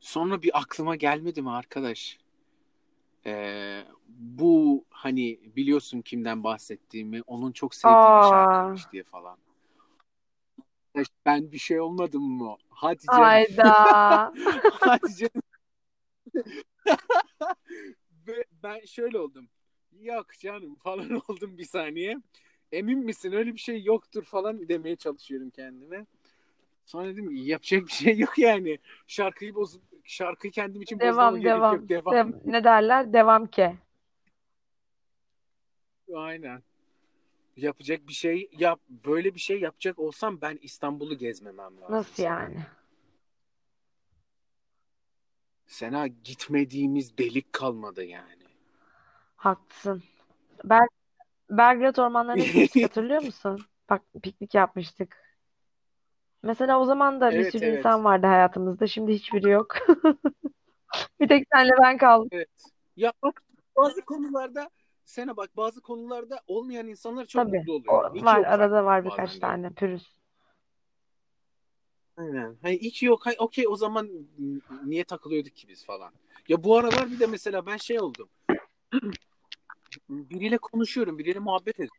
[0.00, 2.18] Sonra bir aklıma gelmedi mi arkadaş?
[3.26, 9.38] Ee, bu hani biliyorsun kimden bahsettiğimi, onun çok sevdiği bir Aa, şarkıymış diye falan.
[11.26, 12.56] Ben bir şey olmadım mı?
[13.06, 13.22] Canım.
[13.22, 14.32] hayda.
[18.26, 19.48] Ve ben şöyle oldum.
[20.00, 22.18] Yok canım falan oldum bir saniye.
[22.72, 26.06] Emin misin öyle bir şey yoktur falan demeye çalışıyorum kendime.
[26.86, 28.78] Sonra dedim ki, yapacak bir şey yok yani.
[29.06, 31.74] Şarkıyı bozup şarkıyı kendim için bozmama Devam gerek devam.
[31.74, 31.88] yok.
[31.88, 32.14] Devam.
[32.14, 33.12] Dev- ne derler?
[33.12, 33.76] Devam ke.
[36.14, 36.62] Aynen.
[37.56, 42.66] Yapacak bir şey yap böyle bir şey yapacak olsam ben İstanbul'u gezmemem lazım Nasıl yani?
[45.66, 48.42] Sena gitmediğimiz delik kalmadı yani.
[49.36, 50.02] Haklısın.
[50.64, 50.88] Ber
[51.52, 53.64] Belgrad ormanlarına gitmiştik hatırlıyor musun?
[53.90, 55.16] Bak piknik yapmıştık.
[56.42, 57.78] Mesela o zaman da bir Evet sürü evet.
[57.78, 58.86] insan vardı hayatımızda.
[58.86, 59.74] Şimdi hiçbiri yok.
[61.20, 62.28] Bir tek senle ben kaldım.
[62.32, 62.48] Evet.
[62.96, 63.42] Ya bak
[63.76, 64.70] bazı konularda
[65.04, 67.58] Sena bak bazı konularda olmayan insanlar çok Tabii.
[67.58, 68.14] mutlu O oluyor.
[68.14, 69.40] İyi ki var yoklar arada var birkaç bazen de.
[69.40, 70.16] tane pürüz.
[72.16, 72.56] Aynen.
[72.62, 73.26] Hani iyi ki yok.
[73.26, 74.08] Hay, okey o zaman
[74.84, 76.12] niye takılıyorduk ki biz falan.
[76.48, 78.28] Ya bu aralar bir de mesela ben şey oldum.
[80.08, 81.96] Biriyle konuşuyorum, biriyle muhabbet ediyorum.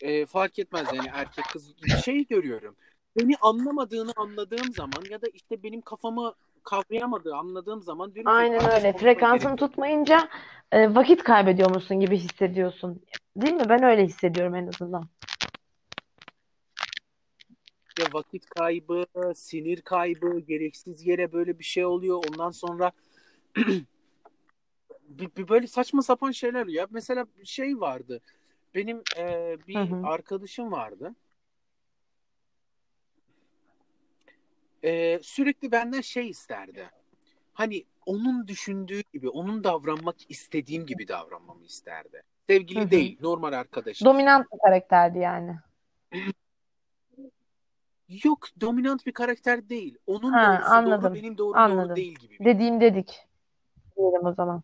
[0.00, 2.76] Ee, fark etmez yani erkek kız şey görüyorum.
[3.20, 8.92] Beni anlamadığını anladığım zaman ya da işte benim kafamı kavrayamadığı anladığım zaman diyorum Aynen öyle.
[8.92, 10.28] Frekansını gerek tutmayınca
[10.72, 13.02] e, vakit kaybediyormuşsun gibi hissediyorsun.
[13.36, 13.68] Değil mi?
[13.68, 15.04] Ben öyle hissediyorum en azından.
[17.98, 19.04] Ya vakit kaybı,
[19.34, 22.24] sinir kaybı, gereksiz yere böyle bir şey oluyor.
[22.28, 22.92] Ondan sonra
[25.18, 26.86] bir, bir böyle saçma sapan şeyler ya.
[26.90, 28.20] Mesela şey vardı.
[28.74, 30.06] Benim e, Hı bir hı.
[30.06, 31.14] arkadaşım vardı.
[34.84, 36.90] E, sürekli benden şey isterdi.
[37.52, 42.16] Hani onun düşündüğü gibi, onun davranmak istediğim gibi davranmamı isterdi.
[42.16, 42.90] Hı Sevgili hı.
[42.90, 44.04] değil, normal arkadaşız.
[44.06, 45.56] Dominant bir karakterdi yani.
[48.08, 49.98] Yok, dominant bir karakter değil.
[50.06, 51.14] Onun Ha, doğrusu doğru, anladım.
[51.14, 51.96] benim doğru doğru Anladım.
[51.96, 52.38] değil gibi.
[52.44, 53.26] Dediğim dedik.
[53.96, 54.62] Diyelim o zaman.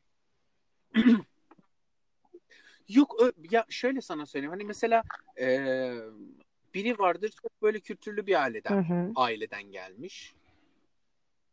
[2.88, 3.16] Yok,
[3.50, 4.52] ya şöyle sana söyleyeyim.
[4.52, 5.02] Hani mesela
[5.40, 5.90] e,
[6.74, 9.12] biri vardır çok böyle kültürlü bir Hı aileden, hı.
[9.16, 10.34] aileden gelmiş.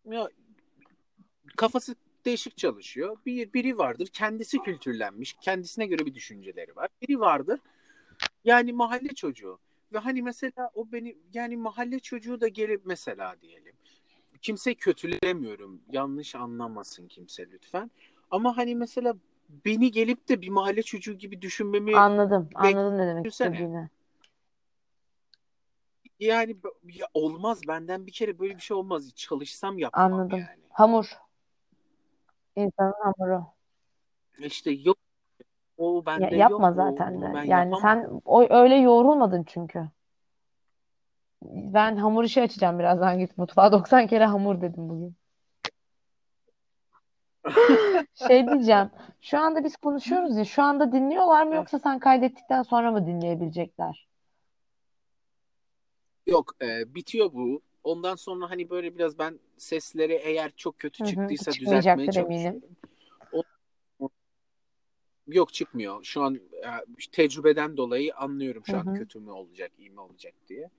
[0.06, 0.30] Ya
[1.58, 3.18] kafası değişik çalışıyor.
[3.26, 6.90] Bir biri vardır kendisi kültürlenmiş, kendisine göre bir düşünceleri var.
[7.02, 7.60] Biri vardır
[8.44, 9.60] yani mahalle çocuğu.
[9.94, 13.76] Ve hani mesela o beni yani mahalle çocuğu da gelip mesela diyelim.
[14.42, 15.82] Kimseyi kötülemiyorum.
[15.92, 17.92] Yanlış anlamasın kimse lütfen.
[18.32, 19.14] Ama hani mesela
[19.66, 22.50] beni gelip de bir mahalle çocuğu gibi düşünmemi Anladım.
[22.56, 23.50] Anladım ne demek Düşünsene.
[23.50, 23.90] istediğini.
[26.20, 29.14] Yani ya olmaz benden bir kere böyle bir şey olmaz.
[29.16, 30.40] Çalışsam yapamam Anladım.
[30.40, 30.60] yani.
[30.70, 31.18] Hamur.
[32.56, 33.46] İnsanın hamuru.
[34.40, 34.98] İşte yok
[35.78, 36.78] o Ya, bende yapma yok.
[36.78, 37.32] O, zaten onu de.
[37.34, 37.82] ben Yani yapamam.
[37.82, 39.90] sen o öyle yoğrulmadın çünkü.
[41.44, 43.72] Ben hamur işi açacağım birazdan git mutfağa.
[43.72, 45.16] 90 kere hamur dedim bugün.
[48.28, 48.90] Şey diyeceğim.
[49.22, 50.46] Şu anda biz konuşuyoruz ya.
[50.46, 54.08] Şu anda dinliyorlar mı yoksa sen kaydettikten sonra mı dinleyebilecekler?
[56.28, 57.62] Yok e, bitiyor bu.
[57.84, 61.10] Ondan sonra hani böyle biraz ben sesleri eğer çok kötü Hı hı.
[61.10, 62.44] çıktıysa düzeltmeye Çıkmayacaktır eminim.
[62.44, 62.78] çalışıyorum.
[65.28, 66.04] Yok çıkmıyor.
[66.04, 66.40] Şu an e,
[67.12, 68.94] tecrübeden dolayı anlıyorum Hı şu an hı.
[68.94, 70.70] kötü mü olacak, iyi mi olacak diye.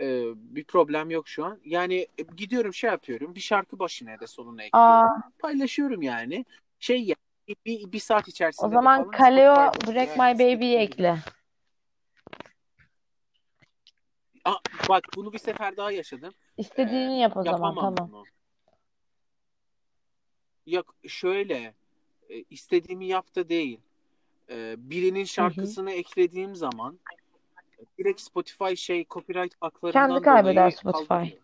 [0.00, 1.60] E, bir problem yok şu an.
[1.64, 3.34] Yani e, gidiyorum şey yapıyorum.
[3.34, 5.22] Bir şarkı başına da sonuna Aa, ekliyorum.
[5.38, 6.44] Paylaşıyorum yani.
[6.78, 7.14] Şey ya
[7.66, 9.54] bir, bir, saat o içerisinde de zaman Kaleo
[9.86, 11.18] Break My Baby'yi ekle.
[14.44, 14.56] Aa,
[14.88, 16.34] bak bunu bir sefer daha yaşadım.
[16.56, 18.08] İstediğini yap o zaman tamam.
[18.08, 18.24] bunu.
[20.66, 21.74] Yok şöyle
[22.30, 23.80] e, istediğimi yap da değil.
[24.50, 25.26] E, birinin Hı hı.
[25.26, 26.98] şarkısını eklediğim zaman
[27.98, 31.08] direkt Spotify şey copyright Kendi haklarından kaybeder dolayı Spotify.
[31.08, 31.38] kaldırıyor.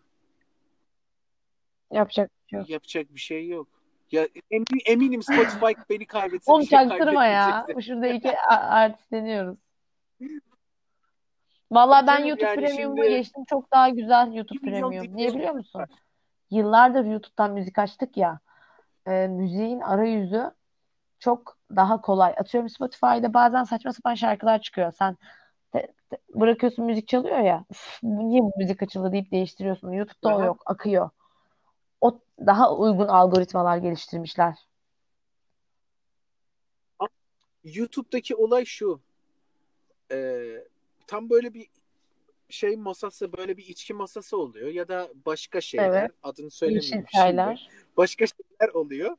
[1.91, 2.69] Yapacak bir şey yok.
[2.69, 3.67] Yapacak bir şey yok.
[4.11, 7.49] Ya emin, eminim Spotify beni kaybetse Oğlum bir şey çaktırma ya.
[7.49, 7.87] kaybetmeyecekti.
[7.87, 9.57] Şurada iki a- artistleniyoruz.
[11.71, 13.43] Vallahi ben Canım YouTube yani Premium'a şimdi geçtim.
[13.49, 15.15] Çok daha güzel YouTube 1 milyon Premium.
[15.15, 15.81] Niye biliyor musun?
[16.51, 18.39] Yıllardır YouTube'dan müzik açtık ya.
[19.07, 20.51] E, müziğin arayüzü
[21.19, 22.33] çok daha kolay.
[22.37, 24.91] Atıyorum Spotify'da bazen saçma sapan şarkılar çıkıyor.
[24.91, 25.17] Sen
[25.71, 27.65] te- te- bırakıyorsun müzik çalıyor ya.
[27.71, 29.91] "Üf, bu niye bu müzik açıldı deyip değiştiriyorsun.
[29.91, 30.45] YouTube'da o Aha.
[30.45, 30.61] yok.
[30.65, 31.09] Akıyor.
[32.01, 34.55] O daha uygun algoritmalar geliştirmişler.
[37.63, 39.01] YouTube'daki olay şu.
[40.11, 40.47] e,
[41.07, 41.67] tam böyle bir
[42.49, 46.11] şey masası böyle bir içki masası oluyor ya da başka şeyler Evet.
[46.23, 47.55] adını söylemeyeyim şimdi.
[47.97, 49.17] Başka şeyler oluyor.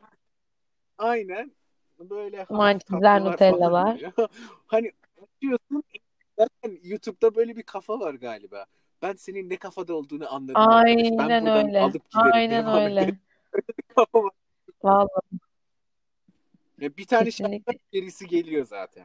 [0.98, 1.52] Aynen
[1.98, 4.00] böyle mantizler, nutellalar.
[4.66, 4.92] Hani
[5.40, 5.82] diyorsun
[6.38, 8.66] zaten YouTube'da böyle bir kafa var galiba.
[9.02, 10.84] Ben senin ne kafada olduğunu anladım arkadaş.
[10.86, 11.80] Ben Aynen buradan öyle.
[11.80, 13.18] alıp giderim, Aynen öyle.
[13.96, 14.30] kafa var.
[14.82, 15.08] Vallahi
[16.80, 17.78] Ya Bir tane şarkı kesinlikle.
[17.92, 19.04] gerisi geliyor zaten.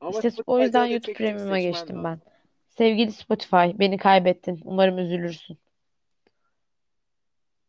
[0.00, 2.04] Ama İşte o yüzden YouTube Premium'a geçtim lazım.
[2.04, 2.20] ben.
[2.68, 4.60] Sevgili Spotify, beni kaybettin.
[4.64, 5.58] Umarım üzülürsün.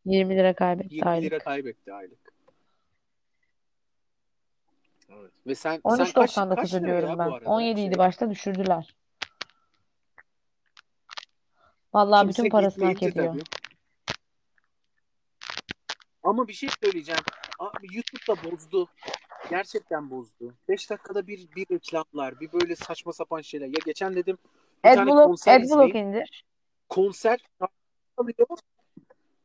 [0.05, 1.41] 20 lira kaybetti 20 lira aylık.
[1.45, 2.28] kaybetti aylık.
[5.09, 5.31] Evet.
[5.47, 7.23] Ve sen sen kaç 13.99 kaç lira ödüyorum ya bu ben.
[7.31, 7.97] arada 17 idi şey?
[7.97, 8.95] başta düşürdüler.
[11.93, 13.33] Vallahi bütün Kimse parasını hak ediyor.
[13.33, 13.43] tabii.
[16.23, 17.21] Ama bir şey söyleyeceğim.
[17.59, 18.87] Abi YouTube da bozdu.
[19.49, 20.53] Gerçekten bozdu.
[20.69, 23.65] 5 dakikada bir bir reklamlar, bir böyle saçma sapan şeyler.
[23.65, 24.37] Ya geçen dedim
[24.85, 26.07] bir tane Adblock, konser Adblock izleyeyim.
[26.09, 26.45] indir.
[26.89, 27.73] Konser şarkı
[28.17, 28.47] çalıyor.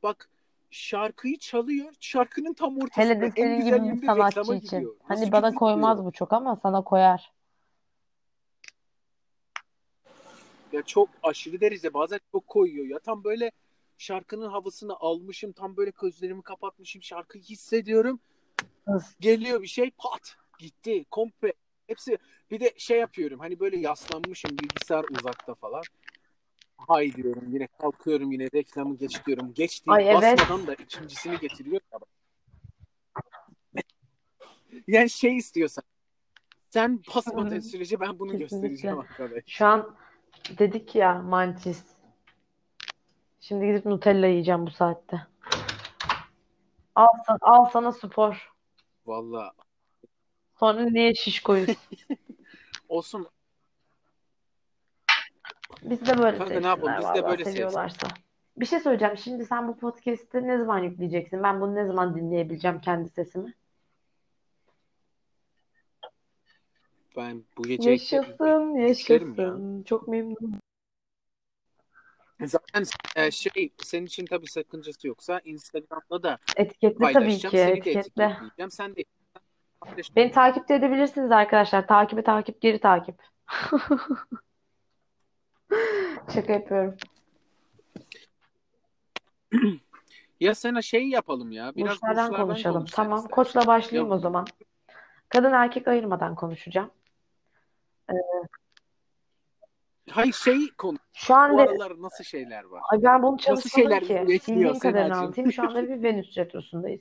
[0.02, 0.28] Bak
[0.74, 1.92] şarkıyı çalıyor.
[2.00, 4.76] Şarkının tam Hele ortasında de en senin gibi bir sanatçı için.
[4.76, 4.96] gidiyor.
[5.02, 6.06] Hani Nasıl bana koymaz ediyor?
[6.06, 7.32] bu çok ama sana koyar.
[10.72, 12.98] Ya çok aşırı derece bazen çok koyuyor ya.
[12.98, 13.50] Tam böyle
[13.98, 15.52] şarkının havasını almışım.
[15.52, 17.02] Tam böyle gözlerimi kapatmışım.
[17.02, 18.20] Şarkıyı hissediyorum.
[18.86, 19.16] Hız.
[19.20, 21.04] Geliyor bir şey pat gitti.
[21.10, 21.52] Komple
[21.86, 22.18] hepsi
[22.50, 23.38] bir de şey yapıyorum.
[23.38, 25.82] Hani böyle yaslanmışım bilgisayar uzakta falan.
[26.76, 29.54] Hay diyorum yine kalkıyorum yine reklamı geç diyorum.
[29.54, 30.38] Geç Ay evet.
[30.38, 31.80] basmadan da ikincisini getiriyor.
[31.92, 31.98] ya.
[34.86, 35.84] Yani şey istiyorsan
[36.70, 39.24] sen basmadığın sürece ben bunu göstereceğim Kesinlikle.
[39.24, 39.44] arkadaş.
[39.46, 39.96] Şu an
[40.58, 41.84] dedik ya mantis.
[43.40, 45.26] Şimdi gidip Nutella yiyeceğim bu saatte.
[46.94, 47.06] Al,
[47.40, 48.52] al sana spor.
[49.06, 49.52] Vallahi
[50.60, 51.68] Sonra niye şişkoyuz?
[52.88, 53.26] olsun
[55.84, 56.94] Biz de böyle Kanka ne yapalım?
[56.98, 58.06] Biz de böyle seviyorlarsa.
[58.56, 59.16] Bir şey söyleyeceğim.
[59.16, 61.42] Şimdi sen bu podcast'i ne zaman yükleyeceksin?
[61.42, 63.54] Ben bunu ne zaman dinleyebileceğim kendi sesimi?
[67.16, 68.88] ben bu gece Yaşasın, ya.
[68.88, 69.82] yaşasın.
[69.82, 70.60] Çok memnunum.
[72.40, 72.84] Zaten
[73.16, 78.00] e, şey senin için tabii sakıncası yoksa Instagram'da da Etiketle tabii ki, Seni de etiketle.
[78.24, 78.70] etiketleyeceğim.
[78.70, 79.04] Sen de.
[80.16, 81.86] Beni takip de edebilirsiniz arkadaşlar.
[81.86, 83.22] Takibi takip, geri takip.
[86.34, 86.96] Şaka yapıyorum.
[90.40, 91.72] Ya sana şey yapalım ya.
[91.76, 92.76] Biraz Burçlardan konuşalım.
[92.78, 93.18] konuş sen Tamam.
[93.18, 93.34] istersen.
[93.34, 94.46] Koçla başlayayım Ya- o zaman.
[95.28, 96.90] Kadın erkek ayırmadan konuşacağım.
[100.10, 100.98] Hayır şey konu.
[101.12, 102.82] Şu an Bu aralar nasıl şeyler var?
[102.92, 104.42] Ay ben bunu Nasıl çalışmadım şeyler ki.
[104.48, 105.52] Bildiğim kadarını anlatayım.
[105.52, 107.00] Şu anda bir Venüs retrosundayız.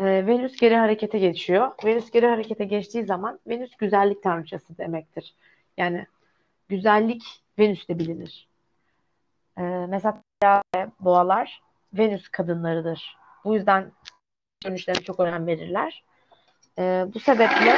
[0.00, 1.70] Ee, Venüs geri harekete geçiyor.
[1.84, 5.34] Venüs geri harekete geçtiği zaman Venüs güzellik tanrıçası demektir.
[5.76, 6.06] Yani
[6.68, 8.48] güzellik Venüs'te bilinir.
[9.58, 10.22] Ee, mesela
[11.00, 13.16] boğalar Venüs kadınlarıdır.
[13.44, 13.92] Bu yüzden
[14.64, 16.04] dönüşlerine çok önem verirler.
[16.78, 17.76] Ee, bu sebeple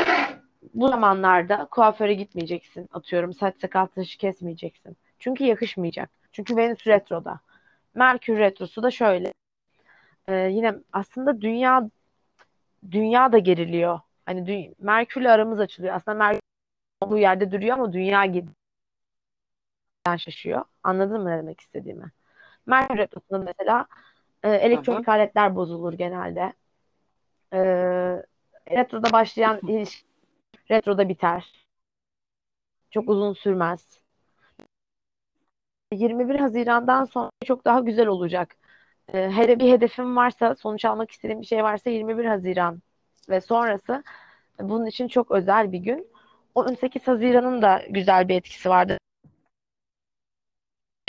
[0.75, 2.89] bu zamanlarda kuaföre gitmeyeceksin.
[2.93, 4.97] Atıyorum saç sakal tıraşı kesmeyeceksin.
[5.19, 6.11] Çünkü yakışmayacak.
[6.33, 7.41] Çünkü Venüs retroda.
[7.95, 9.33] Merkür retrosu da şöyle.
[10.29, 11.91] Ee, yine aslında dünya
[12.91, 14.01] dünya da geriliyor.
[14.27, 15.95] Hani dü- Merkür'le aramız açılıyor.
[15.95, 16.41] Aslında Merkür
[17.01, 18.55] olduğu yerde duruyor ama dünya gidiyor
[20.05, 20.65] şaşıyor.
[20.83, 22.13] Anladın mı ne demek istediğimi?
[22.67, 23.87] Merkür retrosunda mesela
[24.43, 26.53] e, elektronik aletler bozulur genelde.
[27.53, 27.61] E,
[28.71, 30.07] retroda başlayan ilişki
[30.71, 31.67] retroda biter.
[32.91, 34.01] Çok uzun sürmez.
[35.93, 38.57] 21 Haziran'dan sonra çok daha güzel olacak.
[39.13, 42.83] E, hele bir hedefim varsa, sonuç almak istediğim bir şey varsa 21 Haziran
[43.29, 44.05] ve sonrası
[44.61, 46.07] bunun için çok özel bir gün.
[46.55, 48.99] 18 Haziran'ın da güzel bir etkisi vardı.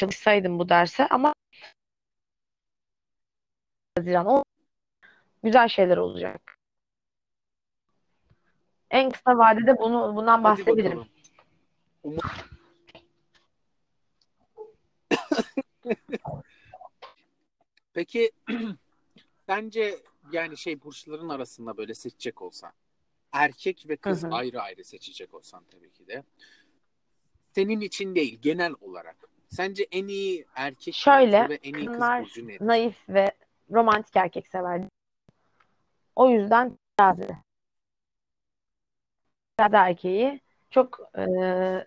[0.02, 1.34] Çalışsaydım bu derse ama
[3.98, 4.44] Haziran o
[5.44, 6.58] güzel şeyler olacak.
[8.92, 11.06] En kısa vadede bunu bundan bahsedebilirim.
[17.94, 18.32] Peki
[19.48, 20.00] sence
[20.32, 22.72] yani şey burçların arasında böyle seçecek olsan
[23.32, 24.32] erkek ve kız Hı hı.
[24.32, 26.24] ayrı ayrı seçecek olsan tabii ki de
[27.56, 32.48] senin için değil genel olarak sence en iyi erkek Şöyle, ve en iyi kız burcu
[32.48, 32.68] nedir?
[32.68, 33.32] naif ve
[33.72, 34.82] romantik erkek sever.
[36.16, 37.28] O yüzden terazi.
[39.58, 40.40] Terazi erkeği
[40.70, 41.24] çok e,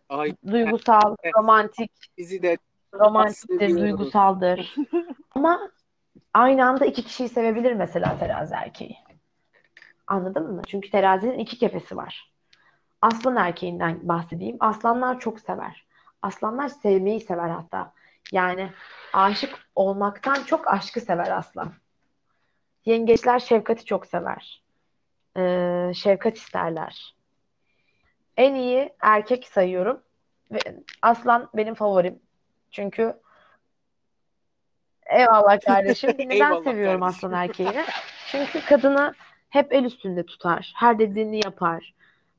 [0.08, 1.34] Ay duygusal, Evet.
[1.36, 2.58] romantik, bizi de
[2.94, 4.74] romantiktir, duygusaldır.
[5.30, 5.70] Ama
[6.34, 8.96] aynı anda iki kişiyi sevebilir mesela terazi erkeği.
[10.06, 10.62] Anladın mı?
[10.66, 12.32] Çünkü terazinin iki kefesi var.
[13.02, 14.56] Aslan erkeğinden bahsedeyim.
[14.60, 15.83] Aslanlar çok sever.
[16.24, 17.92] Aslanlar sevmeyi sever hatta.
[18.32, 18.70] Yani
[19.12, 21.72] aşık olmaktan çok aşkı sever aslan.
[22.84, 24.62] Yengeçler şefkati çok sever.
[25.36, 27.14] Ee, şefkat isterler.
[28.36, 30.02] En iyi erkek sayıyorum.
[30.50, 30.58] Ve
[31.02, 32.18] aslan benim favorim.
[32.70, 33.20] Çünkü
[35.06, 36.10] eyvallah kardeşim.
[36.18, 37.28] Neden Eyvallah seviyorum kardeşim.
[37.28, 37.84] aslan erkeğini?
[38.30, 39.14] Çünkü kadını
[39.48, 40.72] hep el üstünde tutar.
[40.76, 41.94] Her dediğini yapar.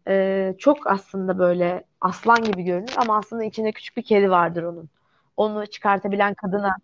[0.07, 4.89] Ee, çok aslında böyle aslan gibi görünür ama aslında içinde küçük bir kedi vardır onun.
[5.37, 6.75] Onu çıkartabilen kadına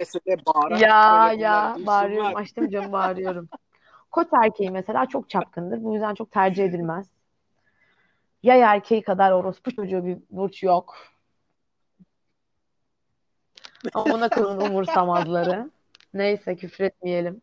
[0.00, 2.42] Dese de bağırarak ya ya bağırıyorum duysunlar.
[2.42, 3.48] açtım camı bağırıyorum.
[4.10, 5.84] Koç erkeği mesela çok çapkındır.
[5.84, 7.06] Bu yüzden çok tercih edilmez.
[8.42, 10.96] Yay erkeği kadar orospu çocuğu bir burç yok.
[13.94, 15.70] Amına koyun umursamazları.
[16.14, 17.42] Neyse küfür etmeyelim.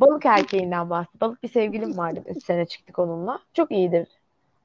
[0.00, 1.20] Balık erkeğinden bahset.
[1.20, 2.22] Balık bir sevgilim vardı.
[2.26, 3.38] Üç sene çıktık onunla.
[3.54, 4.08] Çok iyidir.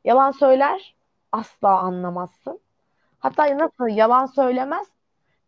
[0.05, 0.95] Yalan söyler.
[1.31, 2.59] Asla anlamazsın.
[3.19, 4.87] Hatta nasıl yalan söylemez.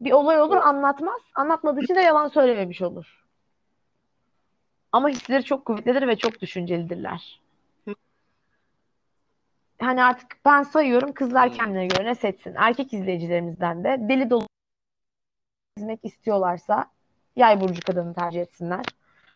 [0.02, 1.22] Bir olay olur anlatmaz.
[1.36, 3.26] Anlatmadığı için de yalan söylememiş olur.
[4.92, 7.42] Ama hisleri çok kuvvetlidir ve çok düşüncelidirler.
[9.80, 11.58] Hani artık ben sayıyorum kızlar Hmm.
[11.58, 12.56] kendine göre ne seçsin.
[12.58, 14.48] Erkek izleyicilerimizden de deli dolu
[15.78, 16.86] izlemek istiyorlarsa
[17.36, 18.86] yay burcu kadını tercih etsinler.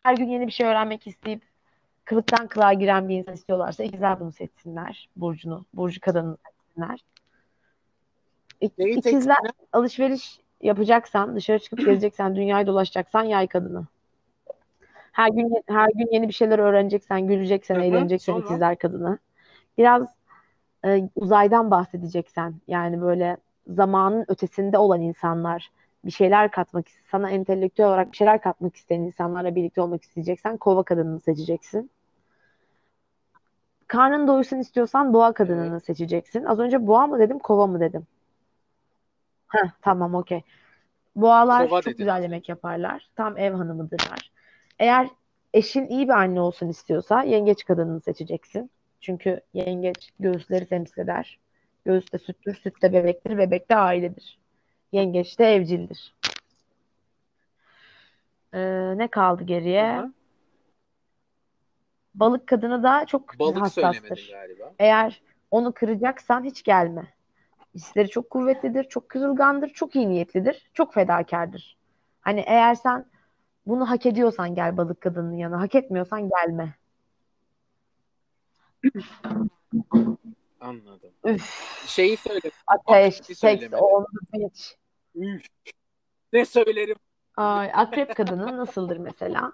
[0.03, 1.41] Her gün yeni bir şey öğrenmek isteyip
[2.05, 5.09] kılıktan kılığa giren bir insan istiyorlarsa ikizler bunu seçsinler.
[5.15, 6.99] Burcunu, burcu kadını seçsinler.
[8.61, 9.37] İk- İkizler
[9.73, 13.85] alışveriş yapacaksan, dışarı çıkıp gezeceksen, dünyayı dolaşacaksan yay kadını.
[15.11, 18.45] Her gün her gün yeni bir şeyler öğreneceksen, güleceksen, eğleneceksen sonra?
[18.45, 19.17] ikizler kadını.
[19.77, 20.15] Biraz
[20.85, 23.37] e, uzaydan bahsedeceksen, yani böyle
[23.67, 25.71] zamanın ötesinde olan insanlar,
[26.05, 30.83] bir şeyler katmak, sana entelektüel olarak bir şeyler katmak isteyen insanlarla birlikte olmak isteyeceksen kova
[30.83, 31.91] kadınını seçeceksin.
[33.87, 36.43] Karnın doysun istiyorsan boğa kadınını seçeceksin.
[36.45, 38.07] Az önce boğa mı dedim, kova mı dedim?
[39.47, 40.41] Heh, tamam okey.
[41.15, 41.97] Boğalar Kova çok dedin.
[41.97, 43.09] güzel yemek yaparlar.
[43.15, 44.31] Tam ev hanımıdırlar.
[44.79, 45.07] Eğer
[45.53, 48.71] eşin iyi bir anne olsun istiyorsa yengeç kadınını seçeceksin.
[49.01, 51.39] Çünkü yengeç göğüsleri temsil eder.
[51.85, 54.39] Göğüs de süttür, süt de bebektir, bebek de ailedir.
[54.91, 56.13] Yengeç de evcildir.
[58.53, 59.83] Ee, ne kaldı geriye?
[59.83, 60.09] Aha.
[62.15, 64.29] Balık kadını da çok Balık hassastır.
[64.31, 64.73] galiba.
[64.79, 65.21] Eğer
[65.51, 67.13] onu kıracaksan hiç gelme.
[67.75, 71.77] Hisleri çok kuvvetlidir, çok kırılgandır, çok iyi niyetlidir, çok fedakardır.
[72.21, 73.05] Hani eğer sen
[73.65, 76.75] bunu hak ediyorsan gel balık kadının yanına, hak etmiyorsan gelme.
[80.61, 81.11] Anladım.
[81.25, 82.51] Üf, Şeyi söyle.
[82.67, 83.77] ateş, seks, söylemedin.
[83.77, 84.75] on the beach.
[85.19, 85.45] Üf.
[86.33, 86.95] Ne söylerim?
[87.37, 89.53] Ay, akrep kadının nasıldır mesela?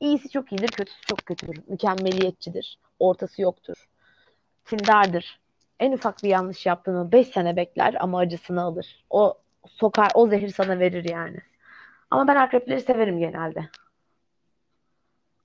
[0.00, 1.62] İyisi çok iyidir, kötüsü çok kötüdür.
[1.66, 2.78] Mükemmeliyetçidir.
[2.98, 3.88] Ortası yoktur.
[4.64, 5.40] Kindardır.
[5.80, 9.04] En ufak bir yanlış yaptığını 5 sene bekler ama acısını alır.
[9.10, 9.38] O
[9.68, 11.38] sokar, o zehir sana verir yani.
[12.10, 13.68] Ama ben akrepleri severim genelde.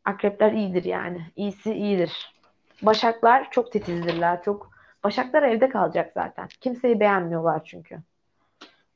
[0.05, 1.31] Akrepler iyidir yani.
[1.35, 2.35] İyisi iyidir.
[2.81, 4.43] Başaklar çok titizdirler.
[4.43, 4.71] Çok
[5.03, 6.47] Başaklar evde kalacak zaten.
[6.61, 7.99] Kimseyi beğenmiyorlar çünkü.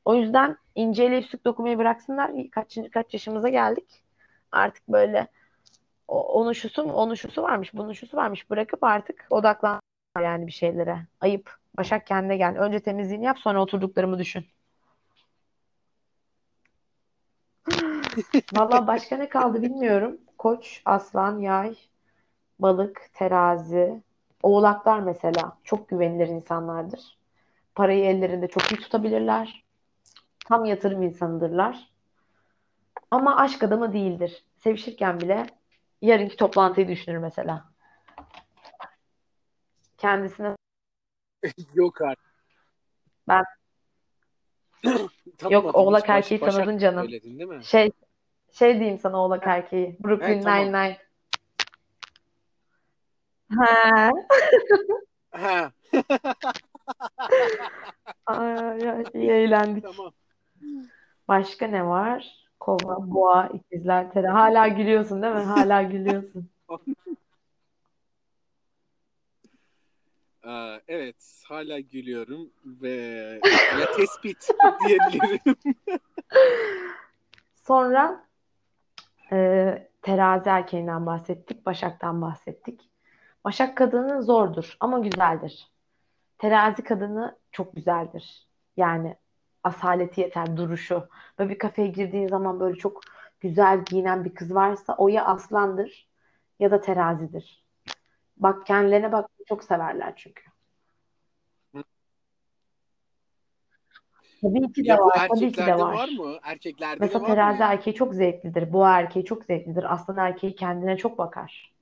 [0.06, 2.30] O yüzden inceleyip sık dokumayı bıraksınlar.
[2.50, 4.04] Kaç, kaç yaşımıza geldik.
[4.52, 5.28] Artık böyle
[6.08, 9.80] onun şusu, onun şusu varmış, bunun şusu varmış bırakıp artık odaklan
[10.18, 11.06] yani bir şeylere.
[11.20, 11.56] Ayıp.
[11.76, 12.58] Başak kendine gel.
[12.58, 14.46] Önce temizliğini yap sonra oturduklarımı düşün.
[18.56, 20.20] Valla başka ne kaldı bilmiyorum.
[20.38, 21.76] Koç, aslan, yay,
[22.58, 24.02] balık, terazi,
[24.42, 27.18] oğlaklar mesela çok güvenilir insanlardır.
[27.74, 29.65] Parayı ellerinde çok iyi tutabilirler.
[30.48, 31.90] Tam yatırım insanıdırlar.
[33.10, 34.44] Ama aşk adamı değildir.
[34.56, 35.46] Sevişirken bile
[36.02, 37.64] yarınki toplantıyı düşünür mesela.
[39.98, 40.56] Kendisine
[41.74, 42.26] Yok artık.
[43.28, 43.44] Ben
[45.50, 47.04] yok oğlak erkeği Başak tanıdın canım.
[47.04, 47.64] söyledin değil mi?
[47.64, 47.90] Şey
[48.52, 49.96] şey diyeyim sana oğlak erkeği.
[50.04, 50.66] Brooklyn Evet, tamam.
[50.66, 50.98] Nine-Nine.
[53.58, 54.10] Ha.
[55.30, 55.72] Ha,
[58.26, 59.84] Ay, ay, iyi eğlendik.
[59.84, 60.12] tamam.
[61.28, 62.46] Başka ne var?
[62.60, 64.34] Kova, boğa, ikizler, tera.
[64.34, 65.42] Hala gülüyorsun değil mi?
[65.42, 66.50] Hala gülüyorsun.
[70.46, 72.90] Ee, evet, hala gülüyorum ve
[73.80, 74.48] ya tespit
[74.86, 75.40] diyebilirim.
[77.54, 78.24] Sonra
[79.32, 82.90] e, terazi erkeğinden bahsettik, Başak'tan bahsettik.
[83.44, 85.70] Başak kadını zordur ama güzeldir.
[86.38, 88.46] Terazi kadını çok güzeldir.
[88.76, 89.16] Yani
[89.66, 91.08] asaleti yeter, duruşu.
[91.38, 93.00] Böyle bir kafeye girdiğin zaman böyle çok
[93.40, 96.08] güzel giyinen bir kız varsa o ya aslandır
[96.60, 97.64] ya da terazidir.
[98.36, 100.42] Bak kendilerine bak çok severler çünkü.
[104.42, 106.08] Tabii ki de Ya var, tabii ki de var var.
[106.08, 106.38] mı?
[106.42, 107.68] Erkeklerde de Mesela var mı terazi ya?
[107.72, 108.72] erkeği çok zevklidir.
[108.72, 109.92] Boğa erkeği çok zevklidir.
[109.94, 111.74] Aslan erkeği kendine çok bakar.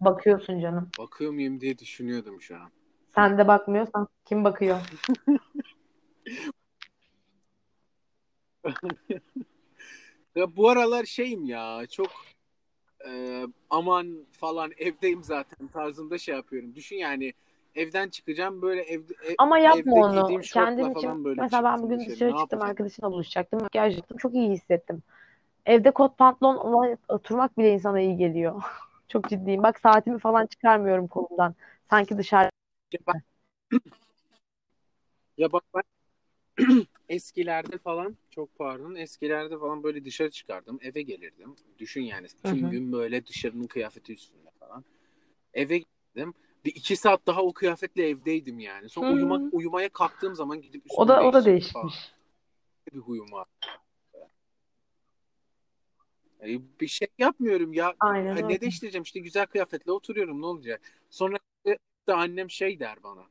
[0.00, 0.90] Bakıyorsun canım.
[0.98, 2.70] Bakıyor muyum diye düşünüyordum şu an.
[3.14, 4.80] Sen de bakmıyorsan kim bakıyor?
[10.36, 12.10] Ya bu aralar şeyim ya çok
[13.08, 16.74] e, aman falan evdeyim zaten tarzında şey yapıyorum.
[16.74, 17.32] Düşün yani
[17.74, 20.40] evden çıkacağım böyle evde ev- Ama yapma evde onu.
[20.40, 21.24] Kendin için.
[21.24, 22.32] böyle Mesela ben bugün dışarı.
[22.32, 23.60] Ne çıktım, arkadaşımla buluşacaktım.
[23.62, 24.16] Makyaj yaptım.
[24.18, 25.02] Çok iyi hissettim.
[25.66, 28.62] Evde kot pantolonla oturmak bile insana iyi geliyor.
[29.08, 29.62] Çok ciddiyim.
[29.62, 31.54] Bak saatimi falan çıkarmıyorum kolumdan.
[31.90, 32.50] Sanki dışarı.
[32.92, 33.16] Ya bak,
[35.38, 35.82] ya bak ben
[37.08, 41.56] eskilerde falan çok pardon eskilerde falan böyle dışarı çıkardım eve gelirdim.
[41.78, 44.84] Düşün yani tüm gün böyle dışarının kıyafeti üstünde falan.
[45.54, 46.34] Eve geldim.
[46.64, 48.88] Bir iki saat daha o kıyafetle evdeydim yani.
[48.88, 49.14] Sonra Hı.
[49.14, 51.86] uyumak uyumaya kalktığım zaman gidip O da o da değiştirdim falan.
[51.88, 52.12] değişmiş.
[52.92, 53.46] Bir huyum var.
[56.40, 57.94] Yani bir şey yapmıyorum ya.
[58.00, 58.48] Aynen Ha, öyle.
[58.48, 60.80] Ne değiştireceğim işte güzel kıyafetle oturuyorum ne olacak?
[61.10, 61.38] Sonra
[62.08, 63.24] de annem şey der bana.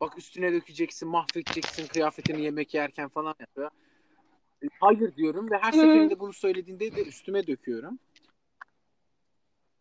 [0.00, 3.70] Bak üstüne dökeceksin, mahvedeceksin kıyafetini yemek yerken falan yapıyor.
[4.80, 7.98] Hayır diyorum ve her seferinde bunu söylediğinde de üstüme döküyorum.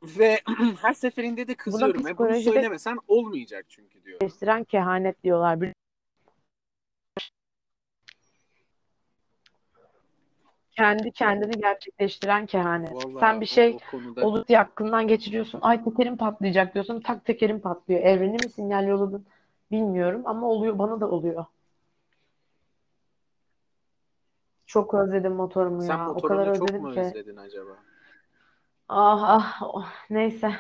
[0.04, 0.40] Ve
[0.82, 2.08] her seferinde de Buna kızıyorum.
[2.08, 4.20] E bunu söylemesen olmayacak çünkü diyor.
[4.20, 5.62] değiştiren kehanet diyorlar.
[10.72, 13.02] Kendi kendini gerçekleştiren kehanet.
[13.02, 15.60] Sen Vallahi bir o, şey o konuda olup diye aklından geçiriyorsun.
[15.62, 17.02] Ay tekerim patlayacak diyorsun.
[17.02, 18.02] Tak tekerim patlıyor.
[18.02, 19.26] Evreni mi sinyal yolladın
[19.72, 20.80] bilmiyorum ama oluyor.
[20.80, 21.46] Bana da oluyor.
[24.66, 26.10] Çok özledim motorumu sen ya.
[26.10, 27.00] O kadar motorunu çok özledim mu ki.
[27.00, 27.72] özledin acaba?
[28.90, 29.62] Ah ah.
[29.62, 30.52] oh, Neyse.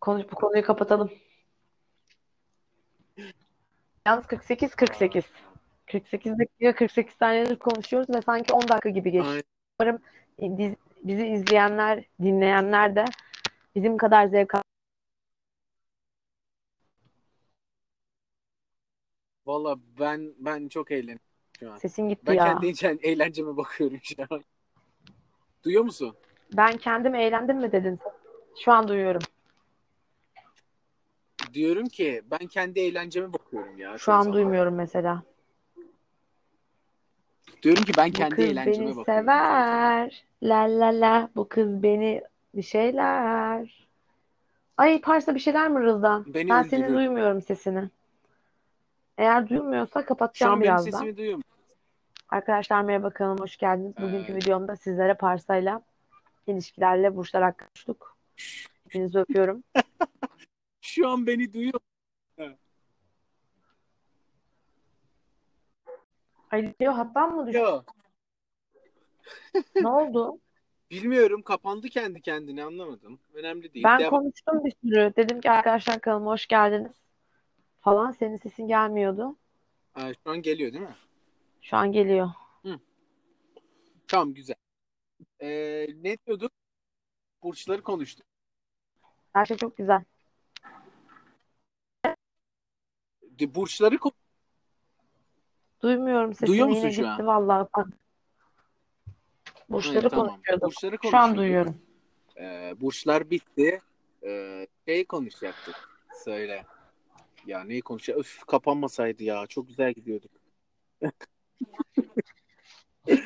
[0.00, 1.10] Konuş, bu konuyu kapatalım.
[4.06, 5.24] Yalnız 48 48.
[5.92, 9.42] 48 dakika 48 saniyedir konuşuyoruz ve sanki 10 dakika gibi geçiyor.
[9.80, 9.98] Umarım
[10.40, 10.74] biz-
[11.04, 13.04] bizi izleyenler, dinleyenler de
[13.74, 14.60] bizim kadar zevk al-
[19.46, 21.20] Valla ben ben çok eğlendim
[21.60, 21.76] şu an.
[21.76, 22.44] Sesin gitti Ben ya.
[22.44, 24.44] kendi eğlen- eğlenceme bakıyorum şu an.
[25.64, 26.16] Duyuyor musun?
[26.56, 27.98] Ben kendim eğlendim mi dedin?
[28.64, 29.22] Şu an duyuyorum.
[31.54, 34.36] Diyorum ki ben kendi eğlenceme bakıyorum ya Şu an zaman.
[34.36, 35.22] duymuyorum mesela.
[37.64, 39.22] Diyorum ki ben Bu kendi kız eğlenceme beni bakıyorum çoğu zaman.
[39.22, 40.24] sever.
[40.42, 41.28] La la la.
[41.36, 42.22] Bu kız beni
[42.54, 43.88] bir şeyler.
[44.76, 46.24] Ay Parsa bir şeyler mi Rızdan?
[46.34, 46.96] Beni Ben senin öldürür.
[46.98, 47.90] duymuyorum sesini.
[49.18, 50.90] Eğer duyulmuyorsa Şu kapatacağım an benim birazdan.
[50.90, 51.40] sesimi duyuyor?
[52.28, 53.92] Arkadaşlar merhaba kanalıma hoş geldiniz.
[53.96, 55.82] Bugünkü Ee, videomda sizlere Parsa'yla
[56.46, 58.16] ilişkilerle burçlar hakkında konuştuk.
[58.84, 59.64] Hepinizi öpüyorum.
[60.80, 61.80] Şu an beni duyuyor.
[66.54, 67.58] Alo hattan mı düştü?
[67.58, 67.96] Yok.
[69.74, 70.40] Ne oldu?
[70.90, 73.20] Bilmiyorum kapandı kendi kendine anlamadım.
[73.34, 73.84] Önemli değil.
[73.84, 74.10] Ben Devam.
[74.10, 75.12] konuştum bir sürü.
[75.16, 76.92] Dedim ki arkadaşlar kanalıma hoş geldiniz
[77.80, 78.10] falan.
[78.12, 79.36] Senin sesin gelmiyordu.
[79.92, 80.96] Ha, şu an geliyor değil mi?
[81.62, 82.30] Şu an geliyor.
[84.08, 84.56] Tamam güzel.
[85.40, 86.52] Ee, ne diyorduk?
[87.42, 88.26] Burçları konuştuk.
[89.32, 90.04] Her şey çok güzel.
[93.22, 94.12] De- Burçları ko-
[95.84, 96.46] Duymuyorum sesini.
[96.48, 97.26] Duyuyor musun Yine şu gitti an?
[97.26, 97.68] vallahi.
[97.76, 97.86] Bak.
[99.68, 100.26] Burçları Evet, tamam.
[100.28, 100.66] konuşuyorduk.
[100.66, 101.36] Burçları Şu an konuşuyorduk.
[101.38, 101.76] duyuyorum.
[102.40, 103.80] Ee, burçlar bitti.
[104.26, 105.74] Ee, şey konuşacaktık.
[106.24, 106.64] Söyle.
[107.46, 108.18] Ya neyi konuşacak?
[108.18, 109.46] Öf kapanmasaydı ya.
[109.46, 110.30] Çok güzel gidiyorduk.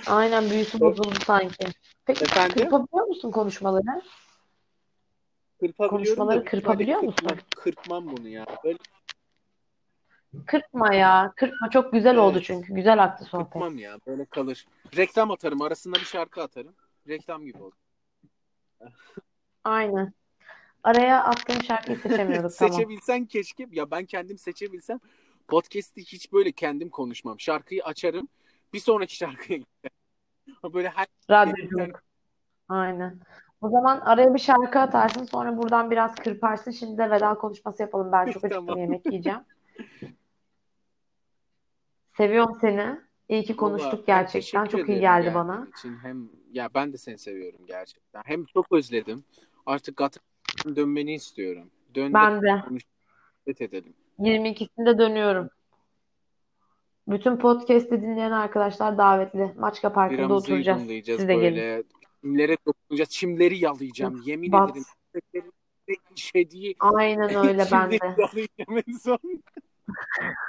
[0.06, 1.66] Aynen büyüsü bozuldu sanki.
[2.06, 2.54] Peki Efendim?
[2.54, 4.02] kırpabiliyor musun konuşmaları?
[5.60, 7.26] Kırpabiliyorum Konuşmaları da büyük kırpabiliyor musun?
[7.26, 8.46] kırpmam, kırpmam bunu ya.
[8.64, 8.78] Böyle
[10.46, 11.32] Kırpma ya.
[11.36, 11.70] Kırpma.
[11.70, 12.46] Çok güzel oldu Evet.
[12.46, 12.74] çünkü.
[12.74, 13.50] Güzel aktı sohbet.
[13.50, 13.98] kırpmam ya.
[14.06, 14.66] Böyle kalır.
[14.96, 15.62] Reklam atarım.
[15.62, 16.74] Arasında bir şarkı atarım.
[17.08, 17.72] Reklam gibi olur.
[19.64, 20.12] Aynen.
[20.82, 22.52] Araya attığım şarkıyı seçemiyorduk.
[22.58, 22.72] Tamam.
[22.72, 23.66] Seçebilsen keşke.
[23.70, 24.98] Ya ben kendim seçebilsem
[25.48, 27.40] podcast'i hiç böyle kendim konuşmam.
[27.40, 28.28] Şarkıyı açarım.
[28.72, 29.96] Bir sonraki şarkıya giderim.
[30.74, 32.02] Böyle her Radyoculuk.
[32.68, 33.20] Aynen.
[33.60, 35.24] O zaman araya bir şarkı atarsın.
[35.24, 36.70] Sonra buradan biraz kırparsın.
[36.70, 38.12] Şimdi de veda konuşması yapalım.
[38.12, 38.78] Ben çok acıktım Tamam.
[38.78, 39.40] yemek yiyeceğim.
[42.18, 43.00] Seviyorum seni.
[43.28, 44.64] İyi ki konuştuk Vallahi gerçekten.
[44.64, 45.66] Çok iyi geldi bana.
[45.78, 45.96] için.
[45.96, 48.22] Hem ya ben de seni seviyorum gerçekten.
[48.24, 49.24] Hem çok özledim.
[49.66, 51.70] Artık Gatarsa'ya dönmeni istiyorum.
[51.94, 52.62] Dön Ben de.
[53.46, 53.94] sohbet edelim.
[54.18, 55.50] 22'sinde dönüyorum.
[57.08, 59.52] Bütün podcast'i dinleyen arkadaşlar davetli.
[59.58, 60.78] Maçka Parkı'nda Biramızı oturacağız.
[60.80, 61.44] yudumlayacağız Siz de gelin.
[61.56, 61.82] böyle.
[62.22, 63.10] Çimlere dokunacağız.
[63.10, 64.22] Çimleri yalayacağım.
[64.26, 64.70] Yemin Bat.
[64.70, 65.52] ederim.
[66.80, 68.16] Aynen öyle ben çimleri de.
[68.18, 69.18] yalayacağım en son.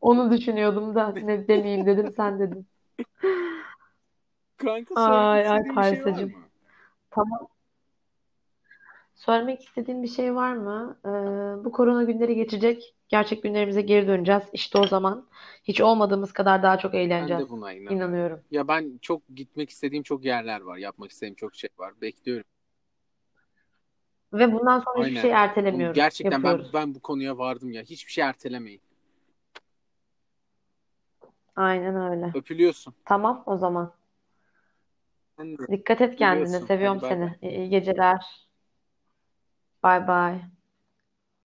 [0.00, 2.66] Onu düşünüyordum da ne demeyeyim dedim sen dedin.
[4.56, 6.28] Kanka Ay ay şey Paris'cim.
[6.28, 6.34] mı?
[7.10, 7.48] Tamam.
[9.14, 10.98] Söylemek istediğin bir şey var mı?
[11.04, 11.08] Ee,
[11.64, 12.94] bu korona günleri geçecek.
[13.08, 14.42] Gerçek günlerimize geri döneceğiz.
[14.52, 15.28] İşte o zaman
[15.64, 17.42] hiç olmadığımız kadar daha çok Ben eğleneceğiz.
[17.42, 17.96] de buna inanıyorum.
[17.96, 18.40] İnanıyorum.
[18.50, 20.76] Ya ben çok gitmek istediğim çok yerler var.
[20.76, 22.00] Yapmak istediğim çok şey var.
[22.00, 22.44] Bekliyorum.
[24.32, 25.20] Ve bundan sonra hiçbir Aynen.
[25.22, 25.94] şey Bunu ertelemiyoruz.
[25.96, 27.82] gerçekten ben ben bu konuya vardım ya.
[27.82, 28.80] Hiçbir şey ertelemeyin.
[31.60, 32.34] Aynen öyle.
[32.34, 32.94] Öpülüyorsun.
[33.04, 33.94] Tamam o zaman.
[35.36, 36.46] Sen de Dikkat et kendine.
[36.46, 36.66] öpülüyorsun.
[36.66, 37.30] Seviyorum Hadi bay bay.
[37.30, 37.38] seni.
[37.42, 38.48] İyi iyi geceler.
[39.82, 40.40] Bay bay.